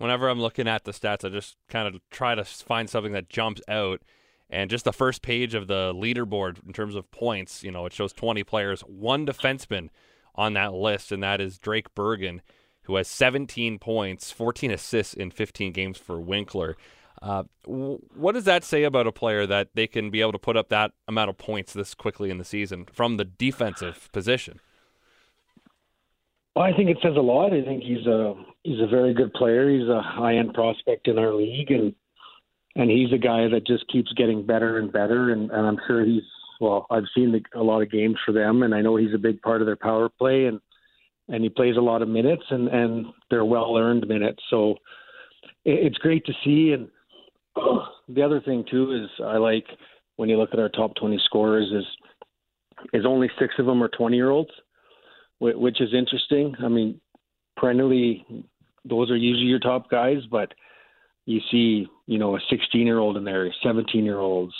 whenever 0.00 0.30
I'm 0.30 0.40
looking 0.40 0.66
at 0.66 0.84
the 0.84 0.92
stats, 0.92 1.26
I 1.26 1.28
just 1.28 1.56
kind 1.68 1.86
of 1.86 2.00
try 2.10 2.34
to 2.34 2.42
find 2.42 2.88
something 2.88 3.12
that 3.12 3.28
jumps 3.28 3.60
out. 3.68 4.00
And 4.48 4.70
just 4.70 4.84
the 4.84 4.92
first 4.92 5.22
page 5.22 5.54
of 5.54 5.68
the 5.68 5.92
leaderboard 5.94 6.66
in 6.66 6.72
terms 6.72 6.96
of 6.96 7.08
points, 7.12 7.62
you 7.62 7.70
know, 7.70 7.86
it 7.86 7.92
shows 7.92 8.12
20 8.12 8.42
players, 8.42 8.80
one 8.80 9.24
defenseman 9.24 9.90
on 10.34 10.54
that 10.54 10.72
list, 10.72 11.12
and 11.12 11.22
that 11.22 11.40
is 11.40 11.58
Drake 11.58 11.94
Bergen, 11.94 12.40
who 12.84 12.96
has 12.96 13.06
17 13.06 13.78
points, 13.78 14.32
14 14.32 14.70
assists 14.72 15.14
in 15.14 15.30
15 15.30 15.72
games 15.72 15.98
for 15.98 16.18
Winkler. 16.18 16.76
Uh, 17.22 17.44
what 17.66 18.32
does 18.32 18.44
that 18.44 18.64
say 18.64 18.84
about 18.84 19.06
a 19.06 19.12
player 19.12 19.46
that 19.46 19.68
they 19.74 19.86
can 19.86 20.10
be 20.10 20.22
able 20.22 20.32
to 20.32 20.38
put 20.38 20.56
up 20.56 20.70
that 20.70 20.92
amount 21.06 21.28
of 21.28 21.36
points 21.36 21.74
this 21.74 21.94
quickly 21.94 22.30
in 22.30 22.38
the 22.38 22.44
season 22.44 22.86
from 22.90 23.18
the 23.18 23.24
defensive 23.24 24.08
position? 24.12 24.58
I 26.56 26.72
think 26.72 26.90
it 26.90 26.98
says 27.02 27.16
a 27.16 27.20
lot. 27.20 27.52
I 27.52 27.62
think 27.62 27.82
he's 27.82 28.06
a 28.06 28.34
he's 28.64 28.80
a 28.80 28.86
very 28.86 29.14
good 29.14 29.32
player. 29.32 29.70
He's 29.70 29.88
a 29.88 30.02
high 30.02 30.36
end 30.36 30.54
prospect 30.54 31.08
in 31.08 31.18
our 31.18 31.32
league, 31.32 31.70
and 31.70 31.94
and 32.76 32.90
he's 32.90 33.12
a 33.12 33.18
guy 33.18 33.48
that 33.48 33.66
just 33.66 33.86
keeps 33.88 34.12
getting 34.14 34.44
better 34.44 34.78
and 34.78 34.92
better. 34.92 35.30
And, 35.32 35.50
and 35.50 35.66
I'm 35.66 35.78
sure 35.86 36.04
he's 36.04 36.22
well. 36.60 36.86
I've 36.90 37.04
seen 37.14 37.32
the, 37.32 37.58
a 37.58 37.62
lot 37.62 37.82
of 37.82 37.90
games 37.90 38.16
for 38.24 38.32
them, 38.32 38.62
and 38.62 38.74
I 38.74 38.80
know 38.80 38.96
he's 38.96 39.14
a 39.14 39.18
big 39.18 39.40
part 39.42 39.62
of 39.62 39.66
their 39.66 39.76
power 39.76 40.08
play, 40.08 40.46
and 40.46 40.60
and 41.28 41.44
he 41.44 41.48
plays 41.48 41.76
a 41.76 41.82
lot 41.82 42.02
of 42.02 42.08
minutes, 42.08 42.44
and 42.50 42.68
and 42.68 43.06
they're 43.30 43.44
well 43.44 43.76
earned 43.76 44.08
minutes. 44.08 44.42
So 44.50 44.72
it, 45.64 45.86
it's 45.86 45.98
great 45.98 46.26
to 46.26 46.32
see. 46.44 46.72
And 46.72 46.88
oh, 47.56 47.86
the 48.08 48.22
other 48.22 48.40
thing 48.40 48.64
too 48.68 48.92
is 48.92 49.24
I 49.24 49.36
like 49.36 49.66
when 50.16 50.28
you 50.28 50.36
look 50.36 50.50
at 50.52 50.58
our 50.58 50.68
top 50.68 50.96
20 50.96 51.20
scorers 51.24 51.70
is 51.72 51.86
is 52.92 53.06
only 53.06 53.30
six 53.38 53.54
of 53.58 53.66
them 53.66 53.82
are 53.82 53.88
20 53.88 54.16
year 54.16 54.30
olds 54.30 54.50
which 55.40 55.80
is 55.80 55.94
interesting. 55.94 56.54
I 56.62 56.68
mean, 56.68 57.00
perennially, 57.56 58.24
those 58.84 59.10
are 59.10 59.16
usually 59.16 59.46
your 59.46 59.58
top 59.58 59.90
guys, 59.90 60.18
but 60.30 60.52
you 61.26 61.40
see, 61.50 61.86
you 62.06 62.18
know, 62.18 62.36
a 62.36 62.40
16 62.48 62.86
year 62.86 62.98
old 62.98 63.16
in 63.16 63.24
there, 63.24 63.52
17 63.62 64.04
year 64.04 64.18
olds, 64.18 64.54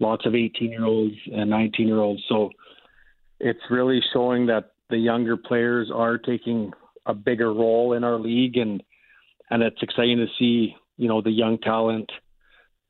lots 0.00 0.26
of 0.26 0.34
18 0.34 0.70
year 0.70 0.84
olds 0.84 1.14
and 1.32 1.48
19 1.48 1.86
year 1.86 2.00
olds. 2.00 2.22
So 2.28 2.50
it's 3.40 3.60
really 3.70 4.00
showing 4.12 4.46
that 4.46 4.72
the 4.90 4.98
younger 4.98 5.36
players 5.36 5.90
are 5.94 6.18
taking 6.18 6.72
a 7.06 7.14
bigger 7.14 7.52
role 7.52 7.92
in 7.92 8.04
our 8.04 8.18
league, 8.18 8.56
and 8.56 8.82
and 9.50 9.62
it's 9.62 9.80
exciting 9.82 10.18
to 10.18 10.26
see, 10.38 10.74
you 10.96 11.08
know, 11.08 11.22
the 11.22 11.30
young 11.30 11.58
talent 11.58 12.10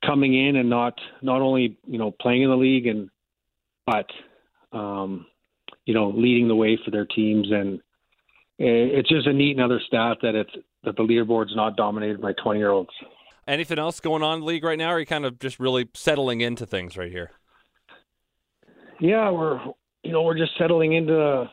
coming 0.04 0.34
in 0.34 0.56
and 0.56 0.70
not 0.70 0.94
not 1.22 1.40
only 1.40 1.78
you 1.86 1.98
know 1.98 2.10
playing 2.20 2.42
in 2.42 2.50
the 2.50 2.56
league 2.56 2.86
and 2.86 3.10
but 3.86 4.06
um, 4.72 5.26
you 5.86 5.94
know, 5.94 6.10
leading 6.10 6.48
the 6.48 6.54
way 6.54 6.78
for 6.84 6.90
their 6.90 7.06
teams. 7.06 7.50
And 7.50 7.80
it's 8.58 9.08
just 9.08 9.26
a 9.26 9.32
neat 9.32 9.56
another 9.56 9.80
stat 9.86 10.18
that 10.22 10.34
it's 10.34 10.50
that 10.84 10.96
the 10.96 11.02
leaderboard's 11.02 11.56
not 11.56 11.76
dominated 11.76 12.20
by 12.20 12.32
20 12.32 12.58
year 12.58 12.70
olds. 12.70 12.90
Anything 13.48 13.78
else 13.78 14.00
going 14.00 14.22
on 14.22 14.34
in 14.34 14.40
the 14.40 14.46
league 14.46 14.64
right 14.64 14.78
now? 14.78 14.90
Or 14.90 14.96
are 14.96 15.00
you 15.00 15.06
kind 15.06 15.24
of 15.24 15.38
just 15.38 15.58
really 15.58 15.88
settling 15.94 16.40
into 16.40 16.66
things 16.66 16.96
right 16.96 17.10
here? 17.10 17.30
Yeah, 19.00 19.30
we're 19.30 19.60
you 20.02 20.12
know 20.12 20.22
we're 20.22 20.38
just 20.38 20.52
settling 20.58 20.94
into 20.94 21.48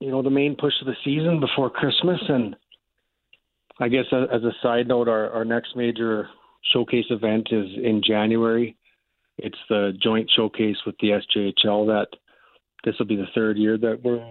you 0.00 0.10
know 0.10 0.22
the 0.22 0.30
main 0.30 0.56
push 0.56 0.74
of 0.80 0.86
the 0.86 0.96
season 1.04 1.40
before 1.40 1.70
Christmas, 1.70 2.20
and 2.28 2.54
I 3.80 3.88
guess 3.88 4.04
uh, 4.12 4.24
as 4.32 4.42
a 4.42 4.52
side 4.62 4.88
note, 4.88 5.08
our, 5.08 5.30
our 5.30 5.44
next 5.44 5.74
major 5.74 6.28
showcase 6.72 7.06
event 7.10 7.48
is 7.50 7.66
in 7.82 8.02
January. 8.06 8.76
It's 9.38 9.58
the 9.68 9.92
joint 10.02 10.30
showcase 10.34 10.76
with 10.86 10.96
the 11.00 11.08
SJHL 11.08 11.86
that 11.86 12.08
this 12.86 12.94
will 12.98 13.06
be 13.06 13.16
the 13.16 13.26
third 13.34 13.58
year 13.58 13.76
that 13.76 14.00
we're 14.02 14.24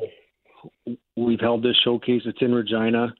we've 1.15 1.41
held 1.41 1.61
this 1.61 1.75
showcase. 1.83 2.23
It's 2.25 2.41
in 2.41 2.55
Regina, 2.55 3.13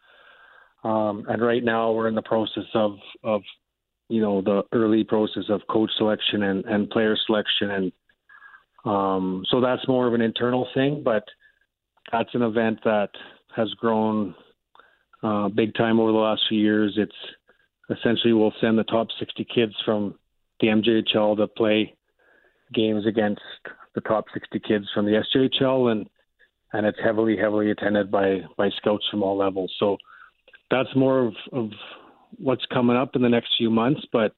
um, 0.84 1.26
and 1.28 1.42
right 1.42 1.64
now 1.64 1.92
we're 1.92 2.08
in 2.08 2.16
the 2.16 2.24
process 2.24 2.64
of 2.74 2.98
of 3.24 3.42
you 4.08 4.22
know 4.22 4.42
the 4.42 4.64
early 4.72 5.04
process 5.04 5.44
of 5.50 5.62
coach 5.70 5.92
selection 5.98 6.44
and, 6.44 6.64
and 6.66 6.90
player 6.90 7.18
selection, 7.28 7.70
and 7.72 7.92
um, 8.86 9.44
so 9.52 9.60
that's 9.60 9.88
more 9.88 10.08
of 10.08 10.14
an 10.14 10.22
internal 10.22 10.68
thing. 10.74 11.04
But 11.04 11.26
that's 12.12 12.34
an 12.34 12.42
event 12.42 12.80
that 12.86 13.10
has 13.56 13.70
grown 13.72 14.34
uh, 15.22 15.50
big 15.50 15.76
time 15.76 16.00
over 16.00 16.14
the 16.14 16.18
last 16.18 16.44
few 16.48 16.60
years. 16.60 16.98
It's 16.98 18.00
essentially 18.00 18.32
we'll 18.32 18.54
send 18.62 18.78
the 18.78 18.84
top 18.86 19.08
60 19.20 19.46
kids 19.54 19.74
from 19.84 20.16
the 20.62 20.68
MJHL 20.68 21.36
to 21.38 21.48
play 21.48 21.94
games 22.74 23.06
against 23.06 23.42
the 23.96 24.02
top 24.02 24.26
60 24.34 24.60
kids 24.60 24.86
from 24.94 25.06
the 25.06 25.24
SJHL, 25.36 25.92
and 25.92 26.08
and 26.74 26.86
it's 26.86 26.98
heavily 27.04 27.38
heavily 27.38 27.72
attended 27.72 28.12
by 28.12 28.42
by 28.58 28.70
scouts 28.78 29.06
from 29.10 29.24
all 29.24 29.38
levels. 29.38 29.74
So 29.80 29.98
that's 30.70 30.90
more 30.96 31.20
of, 31.28 31.34
of 31.52 31.70
what's 32.38 32.66
coming 32.74 32.98
up 32.98 33.16
in 33.16 33.22
the 33.22 33.30
next 33.30 33.50
few 33.58 33.70
months, 33.70 34.02
but 34.12 34.34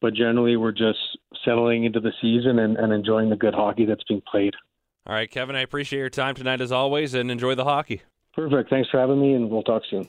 but 0.00 0.14
generally 0.14 0.56
we're 0.56 0.72
just 0.72 0.98
settling 1.44 1.84
into 1.84 2.00
the 2.00 2.12
season 2.20 2.58
and, 2.58 2.76
and 2.76 2.92
enjoying 2.92 3.30
the 3.30 3.36
good 3.36 3.54
hockey 3.54 3.86
that's 3.86 4.04
being 4.04 4.22
played. 4.30 4.54
All 5.06 5.14
right, 5.14 5.30
Kevin, 5.30 5.56
I 5.56 5.60
appreciate 5.60 6.00
your 6.00 6.10
time 6.10 6.34
tonight 6.34 6.60
as 6.60 6.72
always, 6.72 7.14
and 7.14 7.30
enjoy 7.30 7.54
the 7.54 7.64
hockey. 7.64 8.02
Perfect. 8.34 8.68
Thanks 8.70 8.90
for 8.90 8.98
having 8.98 9.20
me, 9.20 9.34
and 9.34 9.48
we'll 9.50 9.62
talk 9.62 9.82
soon. 9.88 10.08